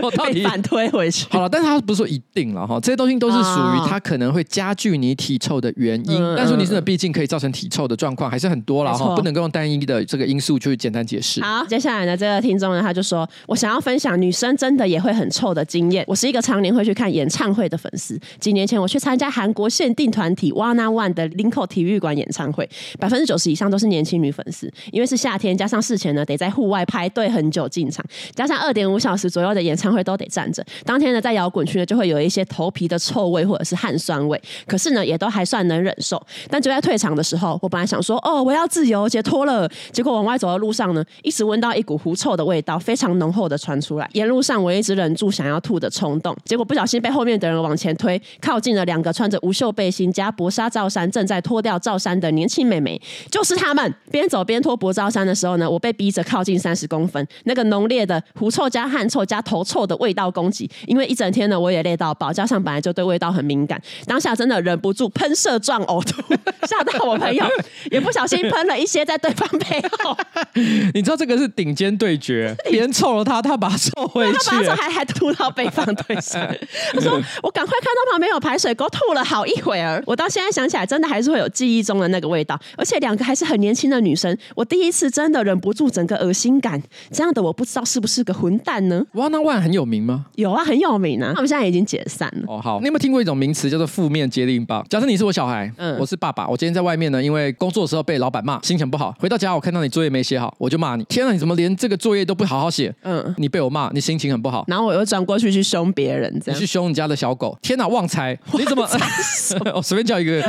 [0.00, 1.26] 我到底反推回去。
[1.30, 6.22] 好了，但是他不是说一定了哈，这些东西都是属于它可能会加剧你体臭的原因。
[6.22, 6.99] 嗯、但是你真的必。
[7.12, 11.40] 可以造成体臭的状况还是很多了哈，不能够用单一的这个因素去简单解释。
[11.42, 16.04] 好，接下来呢，这个听众呢，他就说，我想要分享女生真的也会很臭的经验。
[16.08, 18.18] 我是一个常年会去看演唱会的粉丝。
[18.38, 24.72] 几年前我去参加韩国限定团体 Wanna One 的林口体育馆演唱会，百分之九十以上都是年轻女粉丝。
[24.90, 30.64] 因为是夏天，加上事前呢得在户外排队很久进场，加上二点五小时左右的演唱会都得站着。
[30.84, 36.20] 当天呢，在摇滚区呢就会有一些头皮的臭味或者是汗酸味，可是呢也都还算能忍受。
[36.48, 39.70] 但就在退退场的时候，我本来想说，哦，我要自由解脱了。
[39.92, 44.10] 结果往外走的路上呢，一直闻到一股狐臭的味道，非常浓厚的传出来。
[44.14, 53.00] 沿路上我一直忍住想要吐的冲动，结果不小心被后面的人往前推，靠近了两个穿着无袖背心加薄纱罩衫，正在脱掉罩衫的年轻美眉，
[53.30, 53.94] 就是他们。
[54.10, 60.68] 边走边脱薄罩衫的时候呢，我被逼着靠近三十公分，那个浓烈的狐臭加汗臭加头臭的味道攻击。
[60.86, 66.20] 因为一整天呢，我也累到爆，加上本来就对味道很敏感，当下真的忍不住喷射状呕吐，
[66.66, 67.20] 吓 到我。
[67.20, 67.44] 朋友
[67.92, 70.16] 也不小心喷了一些在对方背后，
[70.94, 76.40] 你知道这个是顶尖对决，别人臭了他，他把他臭回去，他把还还吐到对方对上。
[76.94, 80.02] 他说：“我赶快看到旁边有排水沟，吐了好一会儿。
[80.06, 84.34] 我到现在想起来，真的还是会有记忆中的那个味道，而且两个还是很年轻的女生。
[84.54, 86.80] 我第一次真的忍不住整个恶心感，
[87.12, 90.24] 这样的我不知道是不是个混蛋呢？Wanna One 很有名吗？
[90.36, 91.32] 有啊，很有名啊。
[91.34, 92.44] 他们现在已经解散了。
[92.46, 94.84] 哦，好，你有没有听过一种名词叫做负面接力棒？
[94.88, 97.10] 假设你是我小孩，嗯，我是爸爸，我今天在外面。
[97.10, 99.12] 呢，因为工作的时候被老板骂，心情不好。
[99.18, 101.04] 回到家，我看到你作业没写好，我就骂你。
[101.04, 102.94] 天哪，你怎么连这个作业都不好好写？
[103.02, 104.64] 嗯，你被我骂，你心情很不好。
[104.68, 106.56] 然后我又转过去去凶别人，这样。
[106.56, 107.58] 你去凶你家的小狗。
[107.60, 108.88] 天哪，旺财， 你怎么？
[109.74, 110.40] 我随便叫一个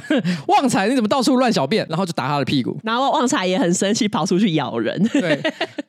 [0.48, 1.86] 旺财，你怎么到处乱小便？
[1.88, 2.78] 然后就打他的屁股。
[2.82, 5.02] 然后旺财也很生气，跑出去咬人。
[5.12, 5.40] 对，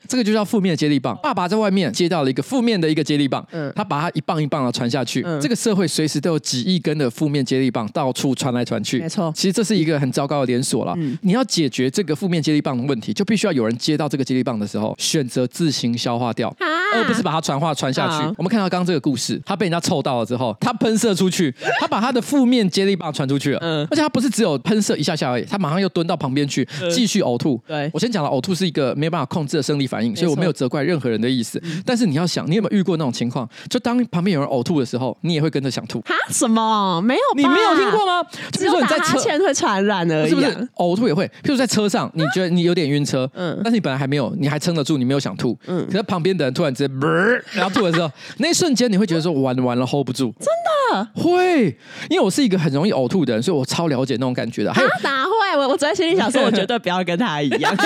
[0.08, 1.18] 这个就叫负面的接力棒。
[1.22, 5.22] 爸爸在外面接到了一个负面的一个接力棒，嗯，他把它一棒一棒的传下去。
[5.26, 9.00] 嗯，这个社会随时都有几亿根的负面接力棒到处传来传去。
[9.00, 10.94] 没错，其实这是一个很糟糕的连锁了。
[10.98, 16.66] 嗯，你要解决这个负面接力棒的问题，就必须要有人接到这个接力棒的时候，选择自行消化掉，啊、
[16.96, 18.24] 而不是把它传话传下去。
[18.24, 23.60] 啊、我们看到刚刚这个故事，他被人家臭到了之后，他喷射出去，他把他的负面接力棒传出去了。
[23.62, 27.60] 嗯，而且他不是只有喷射一下下而已，他马上又蹲到旁边去继续呕吐。
[27.68, 31.60] 对，我先讲了，呕吐是一个没有办法控制的生理反应，所以我没有责怪任何人的意思。
[31.64, 33.48] 嗯、但是你要想，你有没有遇过那种情况？
[33.70, 36.00] 就当旁边有人呕吐的时候，你也会跟着想吐。
[36.02, 36.16] 哈？
[36.30, 37.02] 什么？
[37.02, 37.22] 没有？
[37.36, 38.22] 你没有听过吗？
[38.52, 40.48] 就是说你在车前会传染而已，是不是？
[40.78, 41.26] 呕吐也会。
[41.44, 46.94] 譬如在车上，你觉得你有点晕车，嗯，但是你本来还没有，你还撑得住，你没有想吐，嗯，可是旁边的人突然直接，
[47.54, 50.48] 然后吐的时候，那一瞬间你会觉得说完了完了 hold 不住，真
[50.92, 51.68] 的会，
[52.10, 54.74] 因为我是一个很容易呕吐的人，所以我超了解那种感觉的。
[54.74, 55.32] 还有哪会？
[55.56, 57.76] 我我昨天心里想说，我绝对不要跟他一样。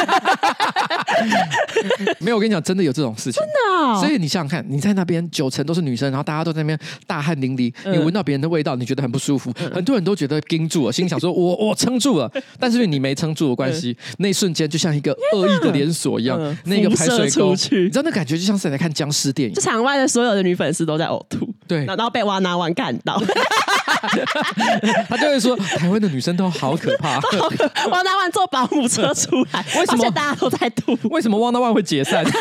[2.19, 3.99] 没有，我跟你讲，真的有这种事情，真的。
[3.99, 13.95] 所以你想想看，你在那边九成都是女生，然后大家都在那边大汗淋漓，你闻到别人的味道，你觉得很不舒服，很多人都觉得盯住了，心想说我我撑住了，但是你没撑住的关系。
[14.17, 19.55] 那一瞬间就像一个恶意的连锁一样，嗯、那个排水沟，你知道那感觉就像是在看僵尸电影。
[19.55, 23.21] 就场外的所有的女粉丝都在呕吐，对，然后被 Wanna One 看到，
[25.09, 27.19] 他就会说台湾的女生都好可怕。
[27.89, 30.97] Wanna One 坐保姆车出来， 为什么大家都在吐？
[31.09, 32.25] 为什么 Wanna One 会解散？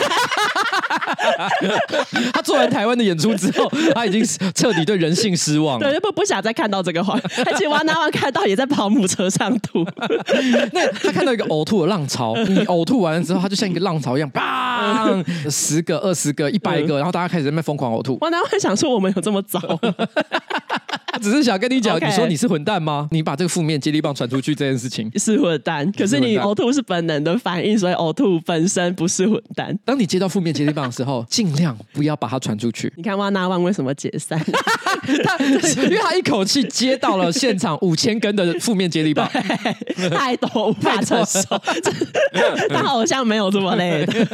[2.33, 4.25] 他做完台湾的演出之后，他已经
[4.55, 7.15] 彻底对人性失望了，对，不不想再看到这个画。
[7.47, 9.85] 而且 Wanna One 看到也在保姆车上吐。
[10.73, 18.19] 那他看到一个呕吐的浪潮，你呕吐完了之后，他就像一个浪潮一样，砰，十个、二十个、一百个，然后大家开始在那边疯狂呕吐。
[18.19, 19.61] Wanna One 想说我们有这么糟？
[21.15, 23.07] 他只是想跟你讲.你说你是混蛋吗？
[23.13, 29.79] 你把这个负面接力棒传出去这件事情是混蛋，可是你呕吐是本能的反应，所以呕吐本身不是混蛋。
[29.85, 32.93] 当你接到负面接力棒的时候，尽量不要把它传出去。
[32.97, 34.37] 你看哇那万为什么解散？
[35.23, 35.39] 他
[35.85, 39.29] 因为他一口气接到了现场五千根的负面接力棒，
[40.11, 41.41] 太多无法承受。
[42.71, 44.27] 他好像没有这么累的。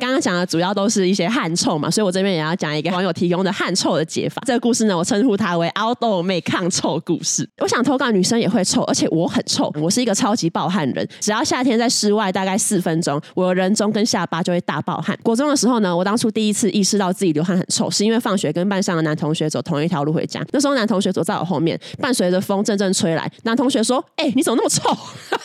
[0.00, 4.42] 刚刚讲的主要都是一些汗臭嘛，所以我这边也要讲一个网友提供的汗臭的解法。
[4.46, 7.48] 这个故事呢，我称呼他为“凹豆妹抗臭故事”。
[7.58, 11.08] 我想投稿女生也会臭，而且我很臭，我是一个超级暴汗人。
[11.20, 15.18] 只要夏天在室外大概四分钟，我人中跟下巴就会大暴汗。
[15.22, 20.44] 国中的时候呢，我当初第一次意识到自己流汗很臭，是因为放学跟班上的男同学走同一条路回家。
[20.52, 24.82] 那时候男同学走在我后面，伴随着风阵阵吹来，男同学说：“哎、你怎么那么臭？”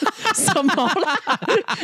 [0.33, 1.17] 什么啦？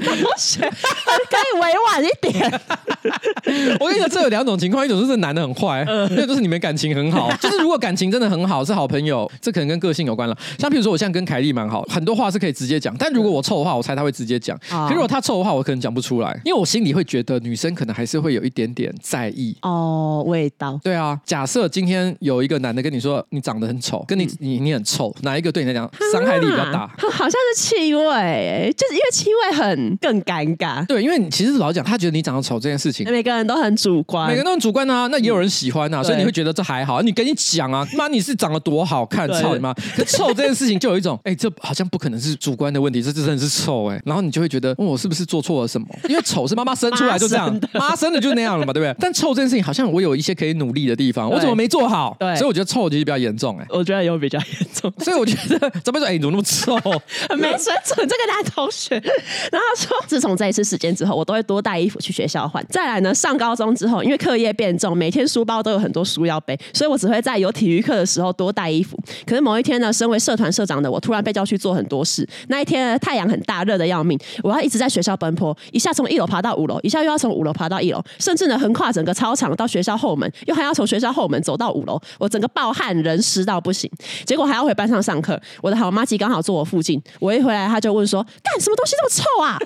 [0.03, 2.62] 同学可以委婉一点。
[3.79, 7.31] 我跟你讲，这有两种情况，一种就是男的很坏，另一种是你们感情很好。
[7.39, 10.36] 就是如果感情真的很好，是好朋友，这可能跟个性有关了。
[10.58, 12.95] 像比如说，我现在跟凯莉蛮好，很多话是可以直接讲。
[12.97, 14.58] 但如果我臭的话，我猜他会直接讲。
[14.69, 20.79] 可是如果他臭的话，我可能讲不出来，因为我心里会觉得女生可能还是会有一点点在意哦，味道。
[20.84, 26.88] 对啊，假设今天有一个男的跟你说你长得很丑，跟你你你很臭，哪一个对你来讲伤害力比较大？
[27.12, 28.34] 好像是气味，
[28.77, 30.85] 就是因为气味很 更尴尬。
[30.85, 35.07] 对，因为你其实老实讲，他觉得你长得丑这件事情，每个人都很主观，每个人都很主观啊。
[35.07, 37.01] 那也有人喜欢啊，所以你会觉得这还好。
[37.01, 39.73] 你跟你讲啊，妈你是长得多好看，操你妈！
[39.95, 44.01] 可臭这件事情就有一种，哎，这好像不可能是主观的问题，这这真的是臭哎。
[44.05, 45.87] 然后你就会觉得，我是不是做错了什么？
[46.09, 48.95] 因为丑是妈妈生出来就这样，妈生的就那样了嘛，对不对？
[48.99, 52.15] 但臭这件事情好像我有一些可以努力的地方，我怎么没做好？
[52.19, 53.65] 对，所以我觉得臭其实比较严重哎。
[53.69, 56.07] 我觉得有比较严重，所以我觉得怎么说？
[56.07, 56.75] 哎，你怎么那么臭？
[57.37, 58.95] 没水准，这个男同学。
[59.51, 62.65] 然后说，自从这一次事件之后，我都会多带衣服去学校换。
[62.69, 68.97] 再来呢，上高中之后，因为课业变重，每天书包都有很多书要背，所以我只会在有体育课的时候多带衣服。
[69.25, 72.27] 可是某一天呢，身为社团社长的我，突然被叫去做很多事。
[72.47, 83.89] 那一天太阳很大，热得要命，我要一直在学校奔波，一下从一楼爬到五楼，一下又要从五楼爬到一楼，甚至呢横跨整个操场到学校后门，又还要从学校后门走到五楼，我整个暴汗，人湿到不行。
[84.25, 89.58] 结果还要回班上上课，我的好妈吉刚好坐我附近，我一回来他就问说：“干什么东西这么臭啊？”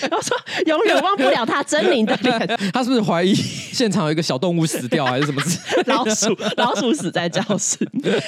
[0.08, 2.38] 然后说：“永远忘不了他狰狞的脸。
[2.72, 5.42] ”他是不是怀疑现场有一个小动物死掉，还是什么？
[5.86, 7.78] 老鼠，老鼠死在教室。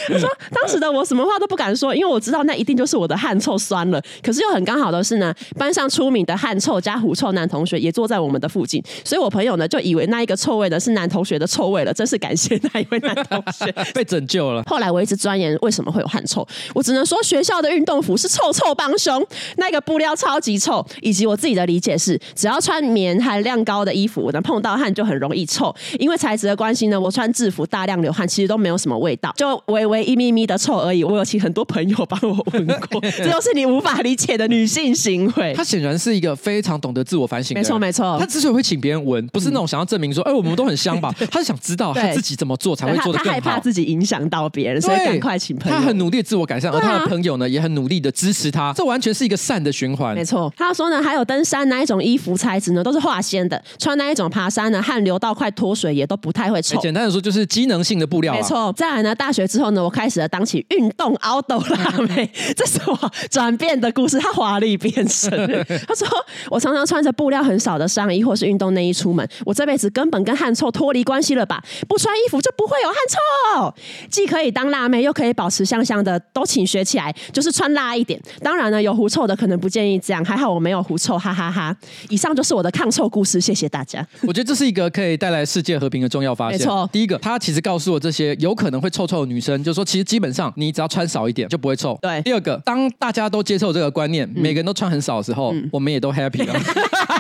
[0.08, 4.02] 他说：“当时的我什么话都不敢说，因为我知道那一定就是我的汗臭酸了。
[4.22, 11.92] 可是又很刚好的是呢，班上出名的汗臭加狐臭男同学也坐在我们的附近，所以我朋友呢就以为那一个臭味的是男同学的臭味了。
[11.92, 14.62] 真是感谢那一位男同学 被拯救了。
[14.64, 19.26] 后来我一直钻研为什么会有汗臭，我只能说学校的运动服是臭臭帮凶，
[19.56, 25.74] 那个布料超级臭，以及我自己的理解是，只要穿棉含量高的衣服，能碰到汗就很容易臭。
[25.98, 31.02] 因为材质的关系呢，我穿制服大量流汗，其实都没有什么味道，就微微一咪咪的臭而已。
[31.02, 35.54] 我有请很多朋友帮我闻过， 这都是你无法理解的女性行为。
[35.54, 37.66] 她显然是一个非常懂得自我反省的人。
[37.66, 38.18] 没错没错。
[38.18, 41.14] 她之所以会请别人闻，不是那种想要证明说，哎、嗯，我们都很香吧？
[41.30, 43.24] 她是想知道她自己怎么做才会做得更好。
[43.24, 45.78] 她害怕自己影响到别人，所以赶快请朋友。
[45.78, 48.72] 她很努力的自我改善，而她的朋友呢，也很努力的支持他。
[48.82, 50.12] 这完全是一个善的循环。
[50.12, 50.52] 没错。
[50.56, 56.80] 他说呢，还有登山那一种衣服材质呢，都是化纤的，穿那一种爬山呢，汗流到快脱水也都不太会臭。
[56.80, 58.34] 简单的说，就是机能性的布料。
[58.34, 58.72] 没错。
[58.76, 64.18] 再来呢，大学之后呢，我开始了当起运动凹豆辣妹， 这是我转变的故事。
[64.18, 65.30] 他华丽变身。
[65.86, 66.08] 他说，
[66.50, 71.62] 我常常穿着布料很少的上衣或是运动内衣出门，我这辈子根本跟汗臭脱离关系了吧？
[71.86, 73.74] 不穿衣服就不会有汗臭，
[74.10, 78.20] 既可以当辣妹，又可以保持香香的，都请学起来，就是穿辣一点。
[78.42, 81.76] 当然呢，有狐臭的可能不建议这样，还好我没有狐臭，哈哈哈哈。
[82.08, 84.04] 以上就是我的抗臭故事，谢谢大家。
[84.22, 86.58] 我觉得这是一个可以带来世界和平的重要发现。
[86.58, 91.96] 没错，第一个，他其实告诉我这些有可能会臭臭的女生，就是说其实基本上你只要穿少一点就不会臭。
[92.02, 92.20] 对。
[92.22, 96.58] 第二个，当大家都接受这个观念，嗯、每个人都穿很少的时候，嗯、我们也都 happy 了。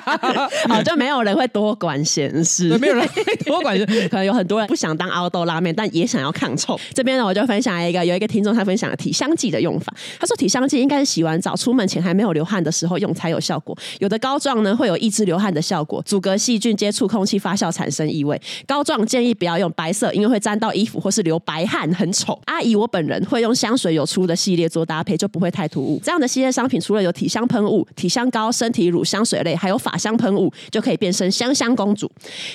[0.68, 2.70] 好，就没有人会多管闲事。
[2.70, 4.08] 对，没有人会多管闲事。
[4.08, 6.78] 可能有很多人不想当凹豆拉面，但也想要抗臭。
[6.94, 9.92] 这边呢，我就分享一个，有一个听众他分享了体香剂的用法。
[10.18, 13.76] 他说体香剂应该是洗完早出门前还没有流汗的时候用才有效果。
[13.98, 18.40] 有的膏状呢会有抑制流汗的效果，阻隔细菌接触空气发酵产生异味。
[18.66, 22.40] 膏状建议不要用白色，因为会沾到衣服或是流白汗，很丑。
[22.46, 26.00] 阿姨，我本人会用香水有出的系列做搭配，就不会太突兀。
[26.02, 32.10] 这样的系列商品除了有体香喷雾、体香膏、身体乳、香水类，还有法香喷雾，就可以变身香香公主。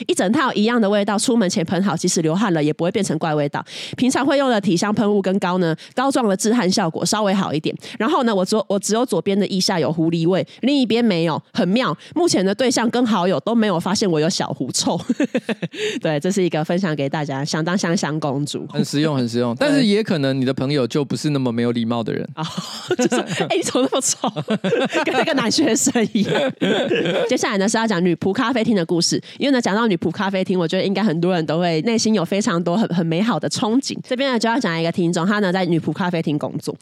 [0.07, 3.63] 一整套一样的味道，出门前喷好，即使流汗了也不会变成怪味道。
[3.97, 7.75] 平常会用的体香喷雾跟膏呢，膏状的止汗效果稍微好一点。
[7.97, 11.95] 然后呢，我左我只有左边的腋下有狐狸味，另一边没有，很妙。
[12.15, 14.99] 目前的对象跟好友都没有发现我有小狐臭。
[16.01, 18.65] 对，这是一个分享给大家，想当香香公主。
[18.69, 19.55] 很实用，很实用。
[19.59, 22.43] 但是也可能你的朋友就不是那么没有礼貌的人啊，
[22.97, 24.29] 就是哎，你怎么那么丑，
[25.05, 26.53] 跟那个男学生一样。
[27.29, 33.97] 接下来呢是要讲女仆咖啡厅的故事，因为呢讲到女仆咖啡厅，我觉得应该很多人都会内心有非常多很很美好的憧憬。
[34.07, 36.75] 这边呢就要讲一个听众，他呢在女仆咖啡厅工作。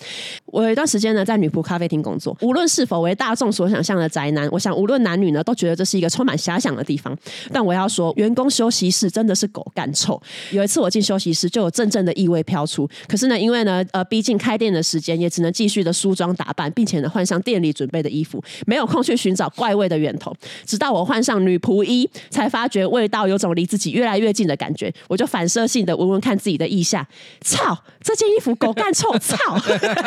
[0.46, 7.14] 我有一段时间呢在女仆咖咖啡厅工作，无论是否为大众所想象的宅男，我想无论男女呢都觉得这是一个充满遐想的地方。
[7.52, 10.22] 但我要说，员工休息室真的是狗干臭。
[10.52, 12.90] 有一次我进休息室，就有阵阵的异味飘出。
[13.10, 20.34] 可是呢，因为呢，呃，逼近开店的时间，也只能继续的梳妆打扮，并且呢，换上店里准备的衣服，没有空去寻找怪味的源头。
[20.66, 24.94] 直到我换上女仆衣，才发觉味道有种离自己越来越近的感觉。
[25.10, 27.06] 我就反射性的闻闻看自己的腋下，
[27.42, 29.36] 操，这件衣服狗干臭，操！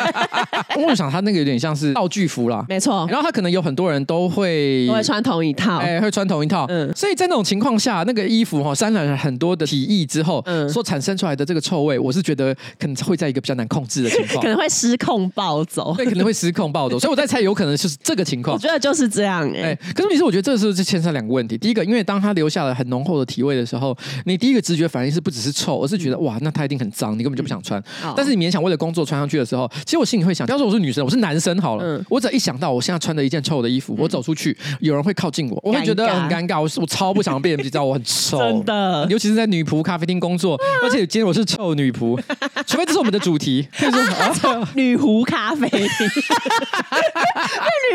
[0.87, 3.05] 我想他那个有点像是道具服啦，没错。
[3.09, 6.65] 然后他可能有很多人都会都会穿同一套，哎，会穿同一套。
[6.69, 16.97] 嗯，所以在那种情况下，那个衣服哈沾染了很多的体液之后，嗯，所产生出来的这个臭味，我是觉得可能会在一个比较难控制的情况，可能会失控暴走，对，可能会失控暴走。
[16.99, 18.55] 所以我在猜，有可能就是这个情况。
[18.55, 19.79] 我觉得就是这样哎、欸。
[19.95, 21.57] 可是，其实我觉得这个时候就牵涉两个问题。
[21.57, 27.81] 第一个，因为当他留下了很浓厚的体味的时候，你第一个直觉反应是不只是臭，而是觉得哇，那他一定很脏，你根本就不想穿。
[28.03, 36.61] 嗯、但是你勉强为了工作穿上去的时候，其实我心里会想，不要说我是女生，我是男生好了，嗯、我只要一想到我现在穿的一件臭的衣服，我走出去，有人会靠近我，我会觉得很尴尬。
[36.61, 42.19] 我是我超不想被人知道我很臭，真的，尤其是在女仆咖啡厅工作， 而且今天我是臭女仆，
[42.67, 43.97] 除非这是我们的主题，就是
[44.47, 45.69] 啊、女仆咖啡。
[45.69, 45.87] 厅， 女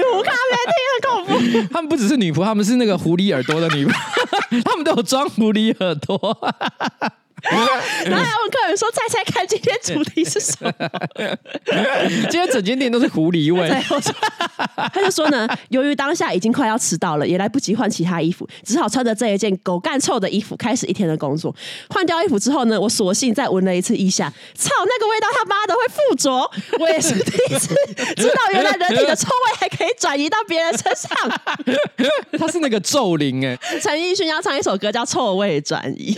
[0.03, 1.69] 仆咖啡厅很恐怖。
[1.73, 3.93] 他们不只是女仆，他们是那个狐狸耳朵的女仆，
[4.65, 6.39] 他们都有装狐狸耳朵。
[7.51, 10.73] 然后还问客人说：“猜猜看，今天主题是什么？”
[12.31, 13.69] 今天整间店都是狐狸味。
[14.93, 21.55] 他就说呢，由于当下已经快要迟到了，也来不及换其他衣服，只好穿着这一件狗干臭的衣服开始一天的工作。
[21.89, 26.51] 换掉衣服之后呢，我索性再闻了一次腋下，操，那个味道他妈的会附着！
[26.79, 27.75] 我也是第一次
[28.17, 31.11] 知道，原来人体的臭味还可以转移到别人身上。
[32.39, 36.15] 他是那个咒灵哎，陈奕迅要唱一首歌叫《臭味转移》。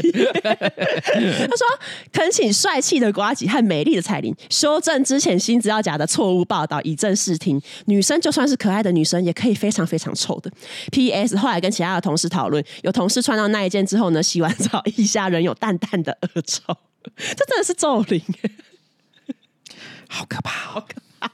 [1.49, 1.67] 他说
[2.13, 7.61] ：“恳请帅气的瓜吉和美丽的彩铃修正之前新资料夹的错误报道，以正视听。
[7.87, 10.51] 女生就算是可爱的女生，也可以非常非常丑的。
[10.91, 11.37] P.S.
[11.37, 16.63] 后来跟其他的同事讨论，有同事穿到那一件之后呢，洗完澡腋下仍有淡淡的恶臭，
[17.17, 18.23] 这真的是咒灵，
[20.09, 21.31] 好可怕，好可怕。”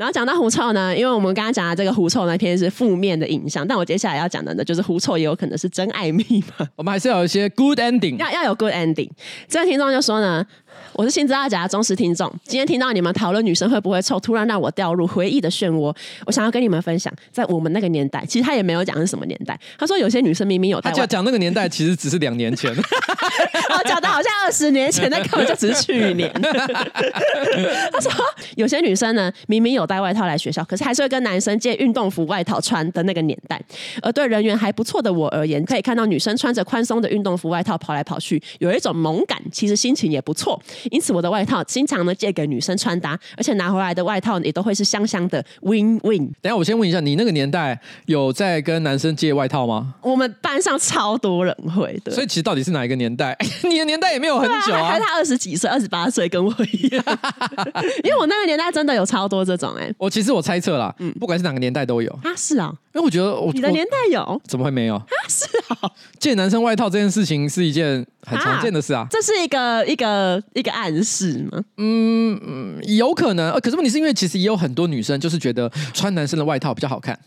[0.00, 6.24] 然后讲到狐臭呢，因为我们刚刚讲的这个狐臭那篇是负面的影像，但我接下来要讲的呢，就是狐臭也有可能是真爱蜜
[6.58, 6.66] 嘛。
[6.74, 9.10] 我们还是有一些 good ending，要要有 good ending。
[9.46, 10.46] 这个听众就说呢。
[10.92, 15.94] 我是新资料夹的忠实听众，今天听到你们讨论女生会不会臭，突然让我掉入回忆的漩涡。
[16.26, 19.58] 我想要跟你们分享，在我们那个年代，其实他也没有讲是什么年代。
[19.78, 26.30] 他说有些女生明明有带，他讲那个年代 其实只是两年前，我，讲的好像二十年前，那根本就只是去年。
[27.92, 28.12] 他说
[28.56, 33.60] 有些女生呢，明明有带外套来学校，可是还是会跟男生借运动服外套穿的那个年代。
[34.02, 40.60] 而对人缘还不错的我而言，可以看到女生穿着宽松的运动服外套跑来跑去，有一种萌感，其实心情也不错。
[40.90, 46.30] 因此，我的外套经常呢借给女生穿搭，而且拿回来的外套也都会是香香的 win win。
[46.40, 49.94] 等下，我先问一下，你那个年代有在跟男生借外套吗？
[50.02, 53.36] 我们班上超多人会的，所以其实到底是哪一个年代？
[53.68, 57.04] 你的年代也没有很久啊，还是他二十几岁，二十八岁跟我一样。
[58.04, 59.94] 因为我那个年代真的有超多这种哎、欸。
[59.98, 65.04] 我其实我猜测啦，嗯，不管是哪个年代都有啊，是啊，因为我觉得我你的年代有，怎么会没有啊？
[65.28, 71.62] 是啊，借男生外套这件事情是一件很常见的事啊，啊这是一个一个一个暗示吗？
[71.76, 73.52] 嗯嗯，有可能。
[73.60, 77.18] 可是问题是因为其实也有很多女生就是觉得穿男生的外套比较好看。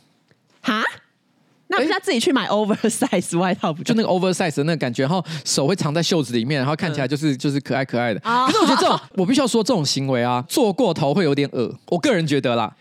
[0.62, 0.84] 哈？
[1.68, 3.84] 那不是他自己去买 oversize 外套不？
[3.84, 8.20] 就那个 oversize 的那个感觉，然后手会藏在袖子里面，然后看起来就是、嗯、就是可爱可爱的。
[8.20, 11.74] 可是我觉得这种， 我必须要说这种行为啊，做过头会有点恶。
[11.88, 12.76] 我个人觉得啦。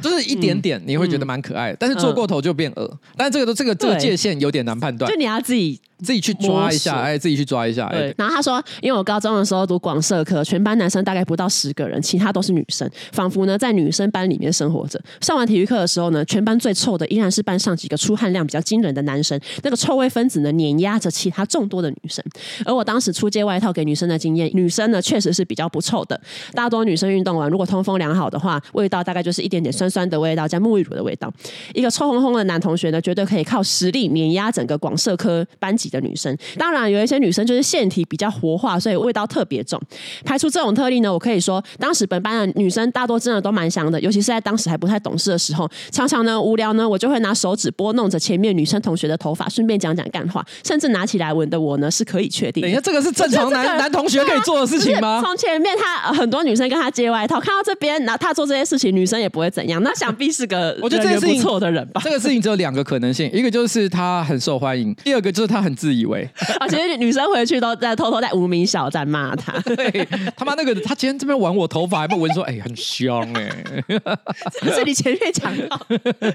[0.00, 2.88] 就是一点点，你会觉得蛮可爱的，嗯、但是做过头就变恶。
[2.90, 7.88] 嗯、但是这个都这个这个界限有点难判断，就你要自己自己去抓一下，哎，自己去抓一下。
[7.90, 8.14] 对。
[8.16, 15.00] 然后他说，因为我高中的时候读广社科，全班男生大概不到十个人，其他都是女生，仿佛呢在女生班里面生活着。
[15.20, 22.24] 上完体育课的时候呢，全班最臭的依然是班上几个出汗量比较惊人的男生，那个臭味分子呢碾压着其他众多的女生。
[22.64, 26.18] 而我当时出借外套给女生的经验，女生呢确实是比较不臭的。
[26.54, 29.90] 大多女生运动完，如果通风良好的话，味道大概就是一点点酸。
[29.90, 31.28] 酸的味道加沐浴乳的味道，
[31.74, 36.36] 一个臭烘烘的男同学呢，绝对可以靠实力碾压整个广社科班级的女生。
[36.56, 39.80] 当然，有一些女生就是腺体比较活化，所以味道特别重。
[40.24, 52.62] 排除这种特例呢，我可以说，当时本班的女生大多真的都蛮香的，尤其是在当时还不太懂事的时候，常常呢无聊呢，我就会拿手指拨弄着前面女生同学的头发，顺便讲讲干话，甚至拿起来闻的我呢是可以确定。
[52.62, 55.20] 等一下，这个是正常男、这个、男同学可以做的事情吗？
[55.24, 59.82] 从前面他很多女生跟他接外套，看到这边，然后他做这些事情，女生也不会怎样。
[59.82, 62.00] 那想必是个我觉得这个是不错的人吧？
[62.04, 66.28] 这个事情只有两个可能性，一个就是他很受欢迎，第二个就是他很自以为。
[66.58, 69.58] 而且女生回去都在偷偷在无名小站骂他。
[69.74, 70.06] 对，
[70.36, 75.80] 他妈那个他今天这边玩我头发，还不闻说哎、欸、很香哎、欸，是你前面讲到，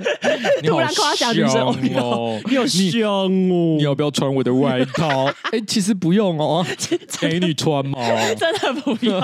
[0.65, 5.25] 突然夸奖女生哦，你好香哦，你要不要穿我的外套？
[5.51, 6.65] 哎、欸，其实不用哦，
[7.21, 7.99] 给你穿嘛，
[8.35, 9.19] 真的不用。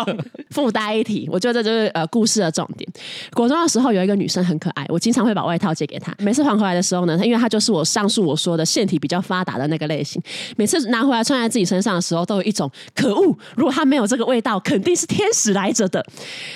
[0.51, 2.89] 附带一提，我觉得这就是呃故事的重点。
[3.33, 6.13] 国中的时候有一个女生很可爱，我经常会把外套借给她。
[6.19, 10.21] 每次还回来的时候呢，因为她就是我上述我说的腺体比较发达的那个类型，
[10.57, 16.05] 每次拿回来穿在自己身上的时候，都有一种可恶，如果她没有这个味道，肯定是天使来着的。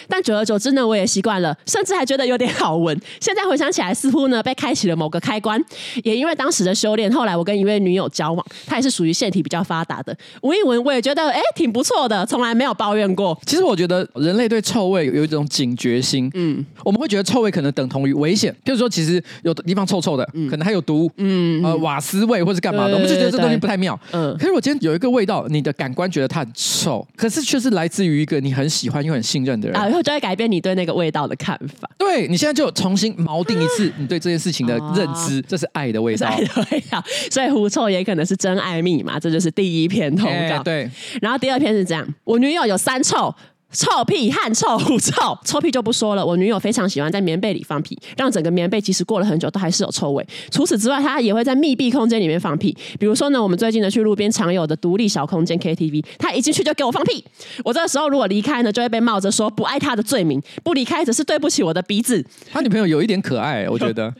[0.08, 3.00] 但久而久之呢，我也习惯了，甚至还觉得有点好闻。
[3.20, 5.64] 现在回想起来，似乎呢被开启了某个开关。
[6.04, 13.38] 也因为当时的修炼，后来我跟一位女友交往，她也是属于腺体比较发达的，闻一闻我也觉得哎挺不错的，从来没有抱怨过。
[13.46, 13.85] 其实我觉得
[14.16, 24.36] 人类对臭味有一种警觉心，嗯，我们会觉得臭味可能等同于危险，譬如说其实有的地方臭臭的，嗯、可能还有毒，嗯，呃瓦斯味或是干嘛的，我们就觉得这东西不太妙，嗯。
[24.38, 31.90] 可是我今天有一个味道，你的感官觉得它很臭，可是却是来自于一个你很喜欢又很信任的人，啊，然后就会改变你对那个味道的看法。
[31.98, 37.04] 对，你现在就重新锚定一次你对这件事情的认知，啊、这是爱的味道，爱的味道。
[37.32, 40.62] 所以狐臭也可能是真爱密码，这就是第一篇通告。
[40.64, 40.90] 对，
[41.22, 43.34] 然后第二篇是这样，我女友有三臭。
[43.76, 45.38] 臭屁、和臭、狐臭。
[45.46, 50.26] 臭屁就不说了，我女友非常喜欢在棉被里放屁，让整个棉被即使过了很久都还是有臭味。
[50.50, 52.76] 除此之外，她也会在密闭空间里面放屁。
[53.00, 57.24] 比如说呢，我们最近呢去路边常有的独立小空间 KTV，她一进去就给我放屁。
[57.64, 62.24] 我这个时候如果离开呢，就会被冒着说不爱她的罪名；不离开只是对不起我的鼻子。
[62.52, 64.14] 他女朋友有一点可爱，我觉得。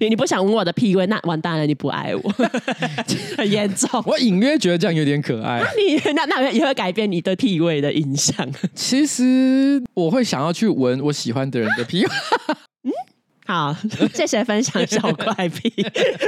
[0.00, 2.34] 你 你不想闻我的屁味，那完蛋了，你不爱我，
[3.36, 4.02] 很 严重。
[4.06, 5.62] 我隐约觉得这样有点可爱。
[5.76, 8.32] 你那那也会改变你对屁味的印象。
[8.74, 12.04] 其实我会想要去闻我喜欢的人的屁。
[13.52, 13.76] 好，
[14.14, 15.70] 谢谢分享小怪癖。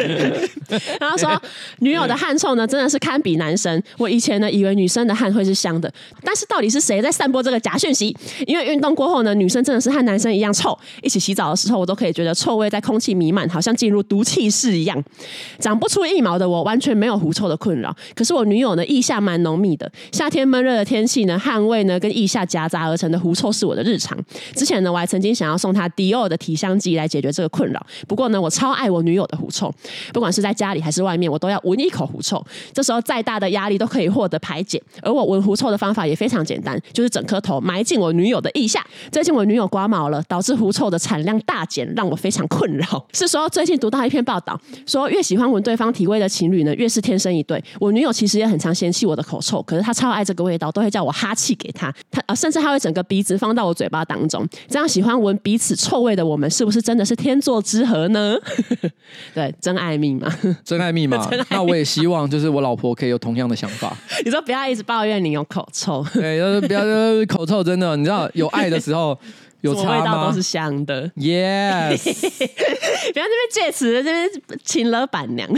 [1.01, 1.41] 然后说
[1.79, 3.83] 女友的汗臭呢，真的是堪比男生。
[3.97, 5.91] 我以前呢，以为女生的汗会是香的，
[6.22, 8.14] 但是到底是谁在散播这个假讯息？
[8.47, 10.79] 因为运动过后呢，女生真的是和男生一样臭。
[11.01, 15.03] 一起洗澡的时候，我都可以觉得臭味在空气弥漫，好像进入毒气室一样。
[15.59, 17.97] 长不出一毛的我，完全没有狐臭的困扰。
[18.14, 19.91] 可是我女友呢，腋下蛮浓密的。
[20.12, 24.14] 夏天闷热的天气呢，汗味呢跟腋下夹杂而成的狐臭是我的日常。
[24.55, 27.09] 之前呢，我还曾经想要送她迪奥的体香剂来。
[27.15, 27.87] 解决这个困扰。
[28.09, 29.73] 不过呢，我超爱我女友的狐臭，
[30.12, 32.45] 不管是在家里还是外面，我都要闻一口狐臭。
[32.73, 34.83] 这时候再大的压力都可以获得排解。
[35.01, 38.85] 而我闻狐臭的方法也非常简单，就是整颗头埋进我女友的腋下。
[39.12, 43.07] 最近我女友刮毛了，导致狐臭的产量大减，让我非常困扰。
[43.15, 47.62] 是说最近读到一篇报道，说越喜欢闻对方体味的情侣呢，越是天生一对。
[47.79, 51.95] 我女友其实也很常嫌弃我的口臭，可是她超爱这个味道，都会叫我哈气给她。
[52.11, 54.45] 她啊，甚至她会整个鼻子放到我嘴巴当中。
[54.69, 56.93] 这样喜欢闻彼此臭味的我们，是不是真？
[56.95, 58.36] 真的是天作之合呢？
[59.34, 60.32] 对，真爱密码，
[60.62, 61.28] 真爱密码。
[61.51, 63.97] 那我也希望，就是我老婆可以有同样的想法。
[64.24, 69.18] 你说不要一直抱怨你有口臭，对，就是不要就是口臭，真的，你知道有爱的时候。
[69.73, 72.05] 有味道都是香的，Yes。
[73.12, 74.29] 不要这边借词，这边
[74.65, 75.49] 请了板娘。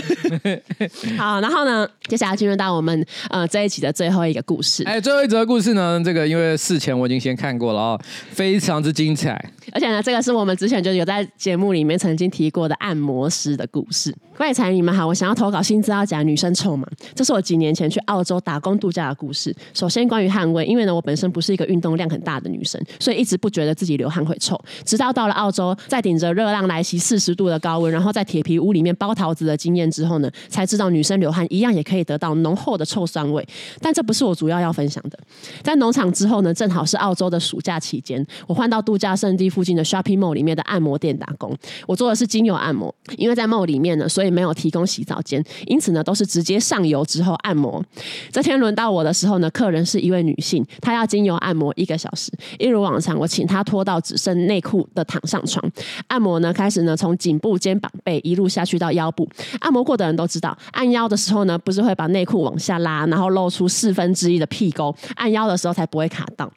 [1.17, 4.85] 好，然后呢，接下来进入到我们呃这一集的最后一个故事。
[4.85, 8.01] 哎，最后一则故事呢，这个因为事前我已经先看过了啊、哦，
[8.31, 9.33] 非常之精彩。
[9.73, 14.15] 而且呢，这个是我们之前就有在节目里面曾经提过的按摩师的故事。
[14.37, 16.87] 怪才你们好，我想要投稿新资料夹女生臭嘛？
[17.15, 19.55] 这是我几年前去澳洲打工度假的故事。
[19.73, 23.96] 首先关于汗味，因为呢我本身不是一个运动量很大的女生，所以一直不觉得自己。
[23.97, 33.47] 流汗会臭，直到到了澳洲，在顶着热浪来袭四十度的高温，然后在铁皮屋里面包桃子的经验之后呢，才知道女生流汗一样也可以得到浓厚的臭酸味。
[33.81, 35.19] 但这不是我主要要分享的。
[35.63, 41.57] 在农场之后呢，正好是澳洲的暑假期间，我换到度假胜地附近的 shopping mall 里面的按摩店打工。
[41.87, 47.83] 我做的是精油按摩，因为在 mall 里面呢，所以没有提供洗澡间，因此呢，都是直接上油之后按摩。
[48.31, 52.31] 这天轮到我的时候呢，客人是一位女性，她要精油按摩一个小时。
[52.59, 53.86] 一如往常，我请她脱。
[53.87, 55.65] 到只剩内裤的躺上床，
[56.09, 59.27] 按摩呢，开始呢，从颈部、肩膀、背一路下去到腰部。
[59.61, 66.53] 按摩过的人都知道，按腰的时候呢，不是会把内裤往下拉，然后露出四分之一的屁沟，按腰的时候才不会卡到。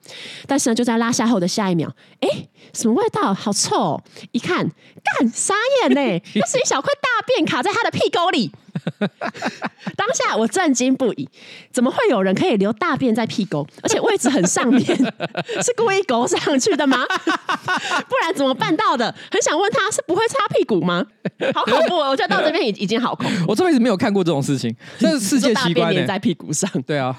[0.48, 1.90] 但是呢，就在拉下后的下一秒，
[2.22, 2.28] 哎，
[2.74, 3.32] 什么味道？
[3.34, 4.02] 好臭！
[4.32, 5.54] 一看，干，傻
[5.84, 6.02] 眼呢，
[6.36, 8.52] 那是一小块大便卡在他的屁沟里。
[9.96, 11.28] 当下我震惊不已，
[11.72, 17.06] 怎么会有人可以留大便在屁沟，而且位置很上面，是故意勾上去的吗？
[18.08, 19.14] 不然怎么办到的？
[19.32, 21.06] 很想问他是不会擦屁股吗？
[21.54, 21.96] 好恐怖！
[21.96, 23.46] 我觉得到这边已已经好恐怖。
[23.48, 25.94] 我这辈子没有看过这种事情，这是世界奇观。
[25.94, 27.16] 粘在屁股上，对啊。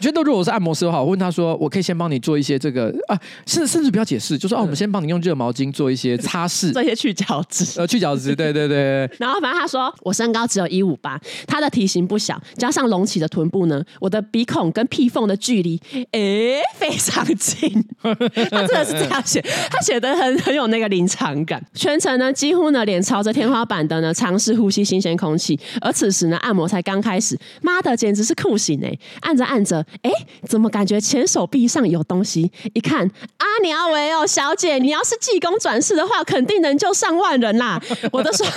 [0.00, 9.08] 觉得如果我是按摩师的话，我问他说：“我可以先帮你做一些这个啊，甚甚至不要解释，就说哦，我们先帮你用热毛巾做一些擦拭， 做一些去角质，呃，去角质，对对对。
[9.18, 15.80] 然后反正他说我身高只有一五八，他的体型不小，加上隆起的臀部呢，我的鼻孔跟屁缝的距离，
[16.12, 17.84] 哎，非常近。
[18.02, 19.40] 他真的是这样写，
[19.70, 21.64] 他写的很很有那个临场感。
[21.74, 25.58] 全程呢，几乎呢脸朝着天花板的呢，尝试呼吸新鲜空气。
[25.80, 28.98] 而此时呢，按摩才刚开始，妈的，简直是酷刑哎！
[29.20, 30.10] 按着按着，哎，
[30.48, 32.50] 怎么感觉前手臂上有东西？
[32.74, 37.80] 一看，阿尼阿维哦，小姐，你要是济公转世的话，肯定能救上万人啦！
[38.12, 38.48] 我的双，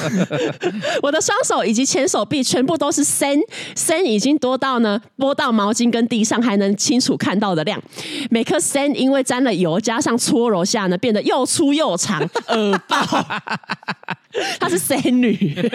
[1.01, 3.41] 我的双手以及前手臂全部都是深
[3.75, 7.81] 深，已经多到呢，拨到毛巾跟地上还能清楚看到的量。
[8.29, 12.97] 每颗深因为沾了油，加上搓揉下呢，变得又粗又长，耳爆。
[14.59, 15.35] 她是仙女。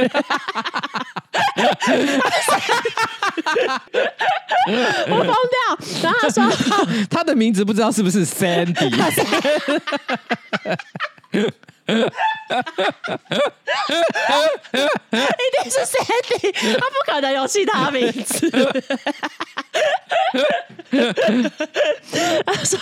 [5.11, 5.59] 我疯掉！
[6.05, 8.89] 然后他说，他的名字不知道是不是 Sandy。
[11.87, 11.93] 一
[15.53, 18.51] 定是 Sandy，他不可能有其他名字。
[22.47, 22.78] 他说：“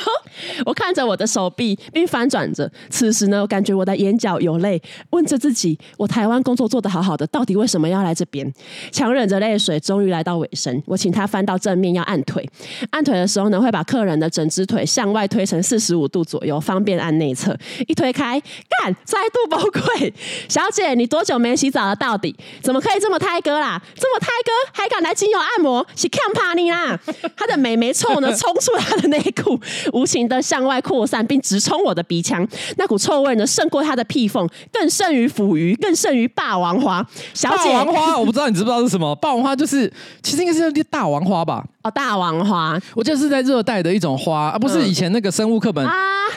[0.67, 2.71] 我看着我的手臂，并翻转着。
[2.91, 4.81] 此时呢，我感觉我的眼角有泪，
[5.11, 8.53] 问着自己：我台湾工作做得好好的，到底为什么要来这边？
[8.91, 10.83] 强忍着泪水，终于来到尾声。
[10.87, 12.49] 我请他翻到正面，要按腿。
[12.91, 17.57] 按腿的时候呢，会把客人的整只腿向外推成四十五度左右，方便按内侧。
[17.89, 18.41] 一推开，
[18.83, 18.92] 干！
[19.05, 20.13] 再度崩溃，
[20.49, 21.97] 小姐，你多久没洗澡了？
[21.97, 23.81] 到底怎么可以这么胎哥啦？
[23.95, 25.87] 这么胎哥还敢来精油按摩？
[25.95, 26.99] 是看怕你啦！
[27.37, 29.59] 他的美眉臭呢，冲出他的内裤，
[29.93, 32.47] 无情的向外扩散，并直冲我的鼻腔。
[32.77, 37.07] 那股臭味呢，胜过他的屁缝，更胜于腐鱼，更胜于霸王花。
[37.35, 39.15] 小姐，霸王花，我不知道你知不知道是什么？
[39.17, 41.65] 霸王花就是，其实应该是叫大王花吧？
[41.83, 45.85] 哦，大王花，我记得是在热带的一种花，而、啊、不是以前那个生物课本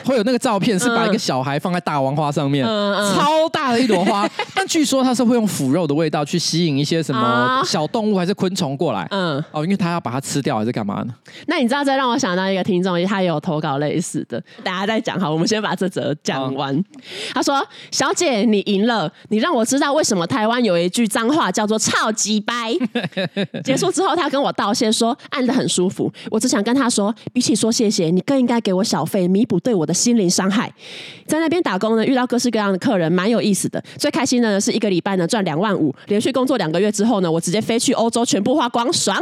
[0.06, 4.28] 会有那个照片，是把一个小孩放在大王花上面，嗯嗯、超大的一朵花。
[4.54, 9.06] 但据说它是会用腐肉的味道去吸引一些什么小动物还是昆虫过来。
[9.10, 11.14] 嗯，哦，因为它要把它吃掉还是干嘛呢？
[11.46, 16.82] 那你知道，这让我想到一个听众，他也有投稿类似的，大家再讲好，我们先把这则讲完。
[17.34, 22.72] 他说：“小姐，你赢了，你让我知道为什么台湾有一句脏话叫做‘超级掰’。
[23.62, 25.16] ”结束之后，他跟我道谢说。
[25.30, 30.72] 按的很舒服，我只想跟他说，比起说谢谢，你更应该给我小费，弥补对我的心灵伤害。
[31.26, 33.82] 在那边打工呢，遇到各式各样的客人，蛮有意思的。
[33.98, 39.16] 最开心的呢，是一个礼拜呢赚两万五，连续工作两个月之后呢，我直接飞去欧洲，全部花光，爽。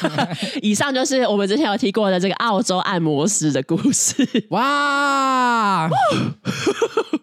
[0.62, 4.14] 以上就是我们之前有提过的这个澳洲按摩师的故事。
[4.50, 5.90] 哇，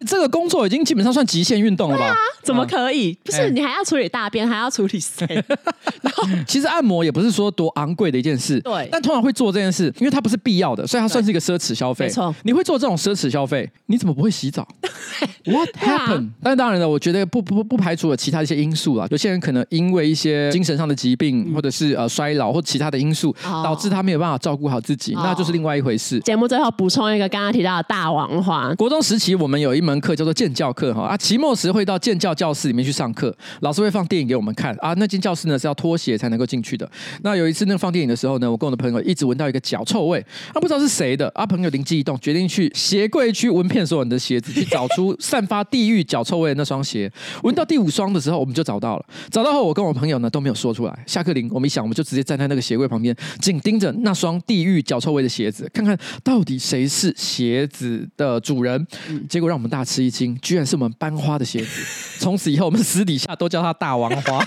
[0.06, 2.08] 这个工作已经基本上算极限运动了吧？
[2.08, 3.18] 啊、怎么可以？
[3.24, 5.26] 不是你还要处理大便，还要处理谁？
[6.04, 8.26] 然后其实按摩也不是说多昂贵的一。
[8.26, 12.06] 件事，对，但通常会做这件事，因为它不是必要的，所以它算是一个奢侈消费。
[12.06, 14.68] 没错，你会做这种奢侈消费，你怎么不会洗澡？
[15.46, 19.08] What happened？、啊、但当然了，我觉得不不不排除了其他一些因素啦。
[19.10, 26.20] 有些人可能因为一些精神上的疾病，嗯、或者是呃衰老或其他的因素，哦、导致他没有办法照顾好自己，哦、那就是另外一回事。
[26.22, 28.74] 节目最后补充一个刚刚提到的大王花。
[28.76, 34.94] 国中时期我们有一门课叫做建教课哈啊，期末时会到建教教室里面去上课，老师会放电影给我们看啊。
[34.96, 36.90] 那间教室呢是要脱鞋才能够进去的。
[37.22, 38.96] 那有一次那个放电影的时候呢，我跟我的朋友。
[39.06, 41.32] 一直闻到一个脚臭味，他不知道是谁的。
[41.36, 47.12] 啊，朋友灵机一动，决定去鞋柜去闻遍所有人的鞋子，去找出散发地狱脚臭味的那双鞋。
[47.44, 49.06] 闻到第五双的时候，我们就找到了。
[49.30, 51.04] 找到后，我跟我朋友呢都没有说出来。
[51.06, 58.86] 下课铃，我们一想，我们就直接站在那个鞋柜旁边，紧盯着那双地狱脚臭味的鞋子，看看到底谁是鞋子的主人。
[59.30, 62.20] 结果让我们大吃一惊，居然是我们班花的鞋子。
[62.20, 64.44] 从此以后，我们私底下都叫他大王花。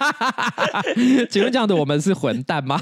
[1.30, 2.80] 请问这样的我们是混蛋吗？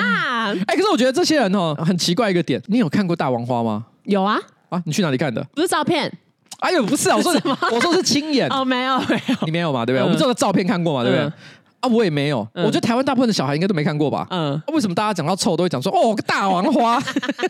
[0.00, 2.60] 哎、欸，可是我觉得这些人哦，很奇怪一个点。
[2.66, 3.86] 你有看过大王花吗？
[4.04, 4.38] 有啊。
[4.68, 5.42] 啊，你去哪里看的？
[5.54, 6.12] 不是照片。
[6.58, 7.56] 哎呦，不是啊，我说 什么？
[7.70, 8.48] 我说是亲眼。
[8.50, 9.36] 哦，没有，没有。
[9.46, 9.86] 你没有嘛？
[9.86, 10.02] 对不对？
[10.02, 11.02] 嗯、我们这个照片看过嘛？
[11.04, 11.32] 对不对？
[11.80, 12.46] 嗯啊，我也没有。
[12.54, 14.26] 嗯、我觉得台湾大部分的小孩应该都没看过吧？
[14.30, 14.62] 嗯、啊。
[14.72, 17.00] 为什么大家讲到臭都会讲说哦，个大王花？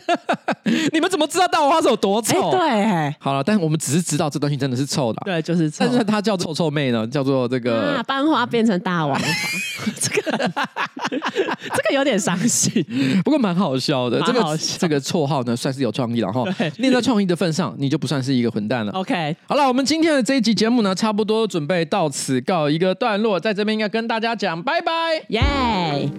[0.93, 2.51] 你们怎么知道大王花是有多臭？
[2.51, 3.15] 欸、对。
[3.19, 5.21] 好了，但是我们只是知道这东西真的是臭的。
[5.25, 5.77] 对，就是臭。
[5.79, 7.95] 但是它叫臭臭妹呢，叫做这个。
[7.95, 9.25] 啊，班花变成大王花。
[9.99, 10.37] 这个
[11.09, 12.85] 这个有点伤心，
[13.23, 14.19] 不过蛮好笑的。
[14.19, 16.43] 蛮好笑这个这个绰号呢，算是有创意了哈。
[16.77, 18.91] 念在创意的份上，你就不算是一个混蛋了。
[18.91, 24.91] OK，好了，我们今天的这一集节目呢，差不多准备到此告一个段落，在这边应该跟大家讲拜拜，
[25.29, 26.09] 耶、yeah！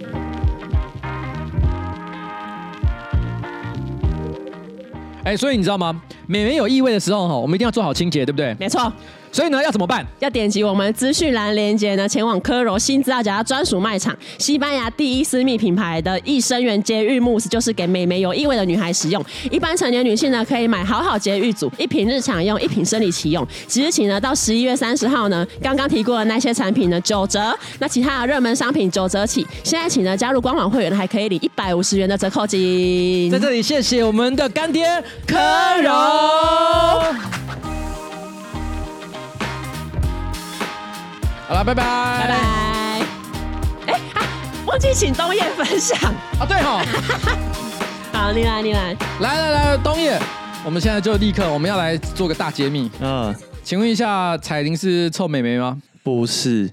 [5.23, 6.01] 哎，所以你知道吗？
[6.27, 8.55] 美眉有异味的时候哈，我们一定要做好清洁，对不对？
[8.59, 8.91] 没错。
[9.31, 10.05] 所以呢，要怎么办？
[10.19, 19.23] 要点击我们资讯栏连接呢，前往科柔新资料夹专属卖场，西班牙第一私密品牌的益生元洁浴慕斯，就是给美眉有异味的女孩使用。
[19.49, 23.47] 一般成年女性呢，可以买好好洁浴组，一瓶日常用，一瓶生理期用。
[23.67, 27.57] 即日起呢，到十一月三十号呢，刚刚提过的那些产品呢，九折。
[27.79, 29.47] 那其他的热门商品九折起。
[29.63, 33.31] 现在起呢，加入官网会员还可以领一百五十元的折扣金。
[33.31, 34.85] 在这里，谢谢我们的干爹
[35.25, 35.37] 科
[35.81, 37.40] 柔。
[41.51, 42.35] 好了，拜拜，拜拜。
[43.87, 44.23] 哎、啊，
[44.65, 45.99] 忘记请东叶分享
[46.39, 46.81] 啊，对哈。
[48.13, 50.17] 好，你来，你来，来来来，东叶，
[50.63, 52.89] 我们现在就立刻，我们要来做个大揭秘。
[53.01, 53.35] 嗯，
[53.65, 55.77] 请问一下，彩玲是臭美眉吗？
[56.03, 56.71] 不是，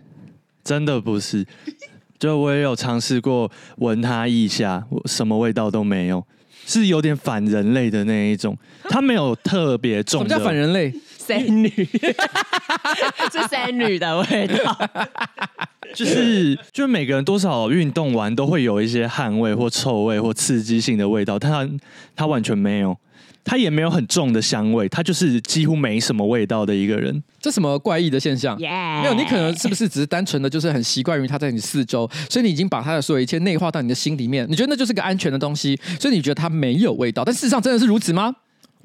[0.62, 1.45] 真的不是。
[2.20, 6.24] 就我也有尝试过闻它一下，我什么味道都没有，
[6.66, 8.57] 是有点反人类的那一种。
[8.85, 10.29] 它没有特别重的。
[10.29, 10.95] 什么叫反人类？
[11.29, 11.68] 仙女，
[13.31, 14.91] 是仙女的味道，
[15.95, 21.68] 就是，就每个人多少运动完都会有一些汗味或臭味或刺激性的味道，但他
[22.16, 22.97] 他完全没有，
[23.45, 27.22] 他也没有很重的香味，他就是几乎没什么味道的一个人。
[27.41, 38.35] 这什么怪异的现象.没有，你可能是不是只是单纯的就是很习惯于他在你四周，所以你已经把他的所有一切内化到你的心里面，你觉得那就是个安全的东西，所以你觉得他没有味道，但事实上真的是如此吗？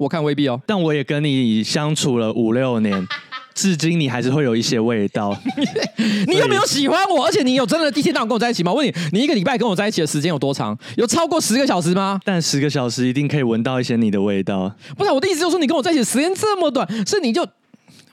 [0.04, 3.08] 我看未必哦，但我也跟你相处了五六年，
[3.54, 5.34] 至今你还是会有一些味道。
[6.28, 7.24] 你有没有喜欢我？
[7.24, 8.70] 而且你有真的第一天到晚跟我在一起吗？
[8.70, 10.78] 我问你，你一个礼拜跟我在一起的时间有多长？
[10.98, 12.20] 有超过十个小时吗？
[12.22, 14.70] 但十个小时一定可以闻到一些你的味道。
[14.98, 17.48] 不是我的意思，就是说你跟我在一起的时间这么短，是你就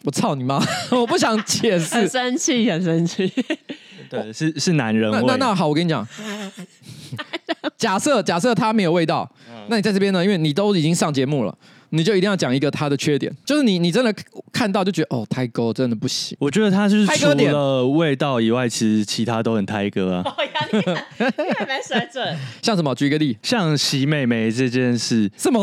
[0.06, 0.64] 我操你妈！
[0.92, 3.30] 我不想解释，很生气，很生气。
[4.10, 5.18] 对，是是男人味。
[5.28, 6.08] 那那，那好，我跟你讲，
[7.78, 9.30] 假设假设他没有味道。
[9.68, 10.24] 那你在这边呢？
[10.24, 11.56] 因为你都已经上节目了，
[11.92, 14.14] 你就一定要讲一个他的缺点，就是你你真的
[14.52, 16.36] 看到就觉得哦，泰哥真的不行。
[16.40, 20.24] 我觉得他就是除了味道以外，其实其他都很泰哥啊。
[20.26, 20.68] 哦呀，
[21.38, 22.38] 你还没水准。
[22.62, 22.96] 像什么？
[22.96, 25.30] 举个例，像洗妹妹这件事。
[25.38, 25.62] 什么？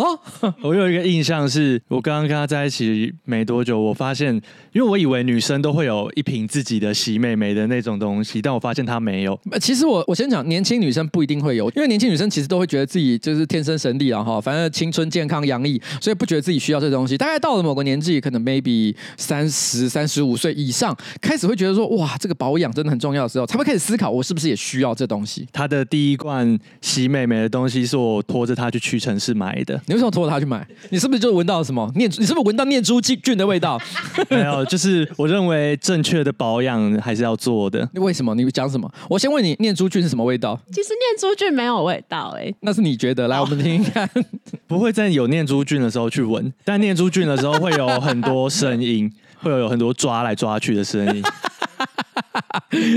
[0.62, 4.34] 我有一个印象是，我刚刚跟他在一起没多久，我发现，
[4.72, 9.38] 因为我以为女生都会有一瓶自己的洗妹妹的那种东西，但我发现她没有。
[9.60, 17.16] 其实我我先讲，年轻女生不一定会有，因为年轻女生其实都会觉得自己就是天生神力啊哈，反正青春健康洋溢，所以不觉得自己需要这东西。
[17.16, 25.46] 大概到了某个年纪，可能 maybe 三十三十五岁以上，开始会觉得说，哇，这个保养真的很重要的时候，才会开始思考，我是不是也需要这东西。
[25.52, 29.80] 他的第一罐洗美眉的东西是我拖着他去屈臣氏买的。
[29.86, 30.66] 你为什么拖着他去买？
[30.90, 32.10] 你是不是就闻到了什么念？
[32.10, 33.80] 你是不是闻到念珠菌的味道？
[34.28, 37.88] 没有， 就是我认为正确的保养还是要做的。
[37.94, 38.34] 为什么？
[38.34, 38.90] 你讲什么？
[39.08, 40.58] 我先问你，念珠菌是什么味道？
[40.72, 43.28] 其实念珠菌没有味道，欸，哎，那是你觉得。
[43.28, 44.08] 来，我们听听看。
[44.66, 51.22] 不会在有念珠菌的时候去闻，但念珠菌的时候会有很多声音， 会有很多抓来抓去的声音。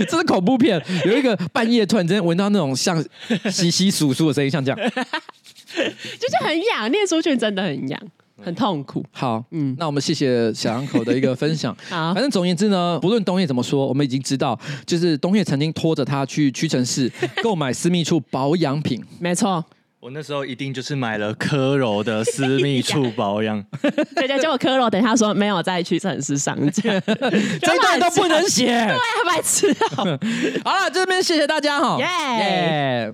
[0.10, 3.04] 这是恐怖片，有一个半夜突然间闻到那种像
[3.50, 6.92] 稀稀疏疏的声音，像这样，就是很痒。
[6.92, 8.00] 念珠菌真的很痒，
[8.44, 9.04] 很痛苦。
[9.12, 11.76] 好，嗯，那我们谢谢小两口的一个分享。
[11.90, 17.12] 好，反正总言之呢，不论东叶怎么说，我们已经知道，就是东叶曾经拖着他去屈臣氏
[17.44, 19.04] 购买私密处保养品。
[19.20, 19.64] 没错。
[20.02, 23.64] 我那时候一定就是买了科柔的私密处保养，
[24.16, 27.00] 对对，结果科柔等下说没有再去屈臣氏上架，
[27.62, 28.98] 这段都不能写， 对，
[29.28, 30.20] 白痴喔。
[30.66, 33.14] 好了，这边谢谢大家哈，耶。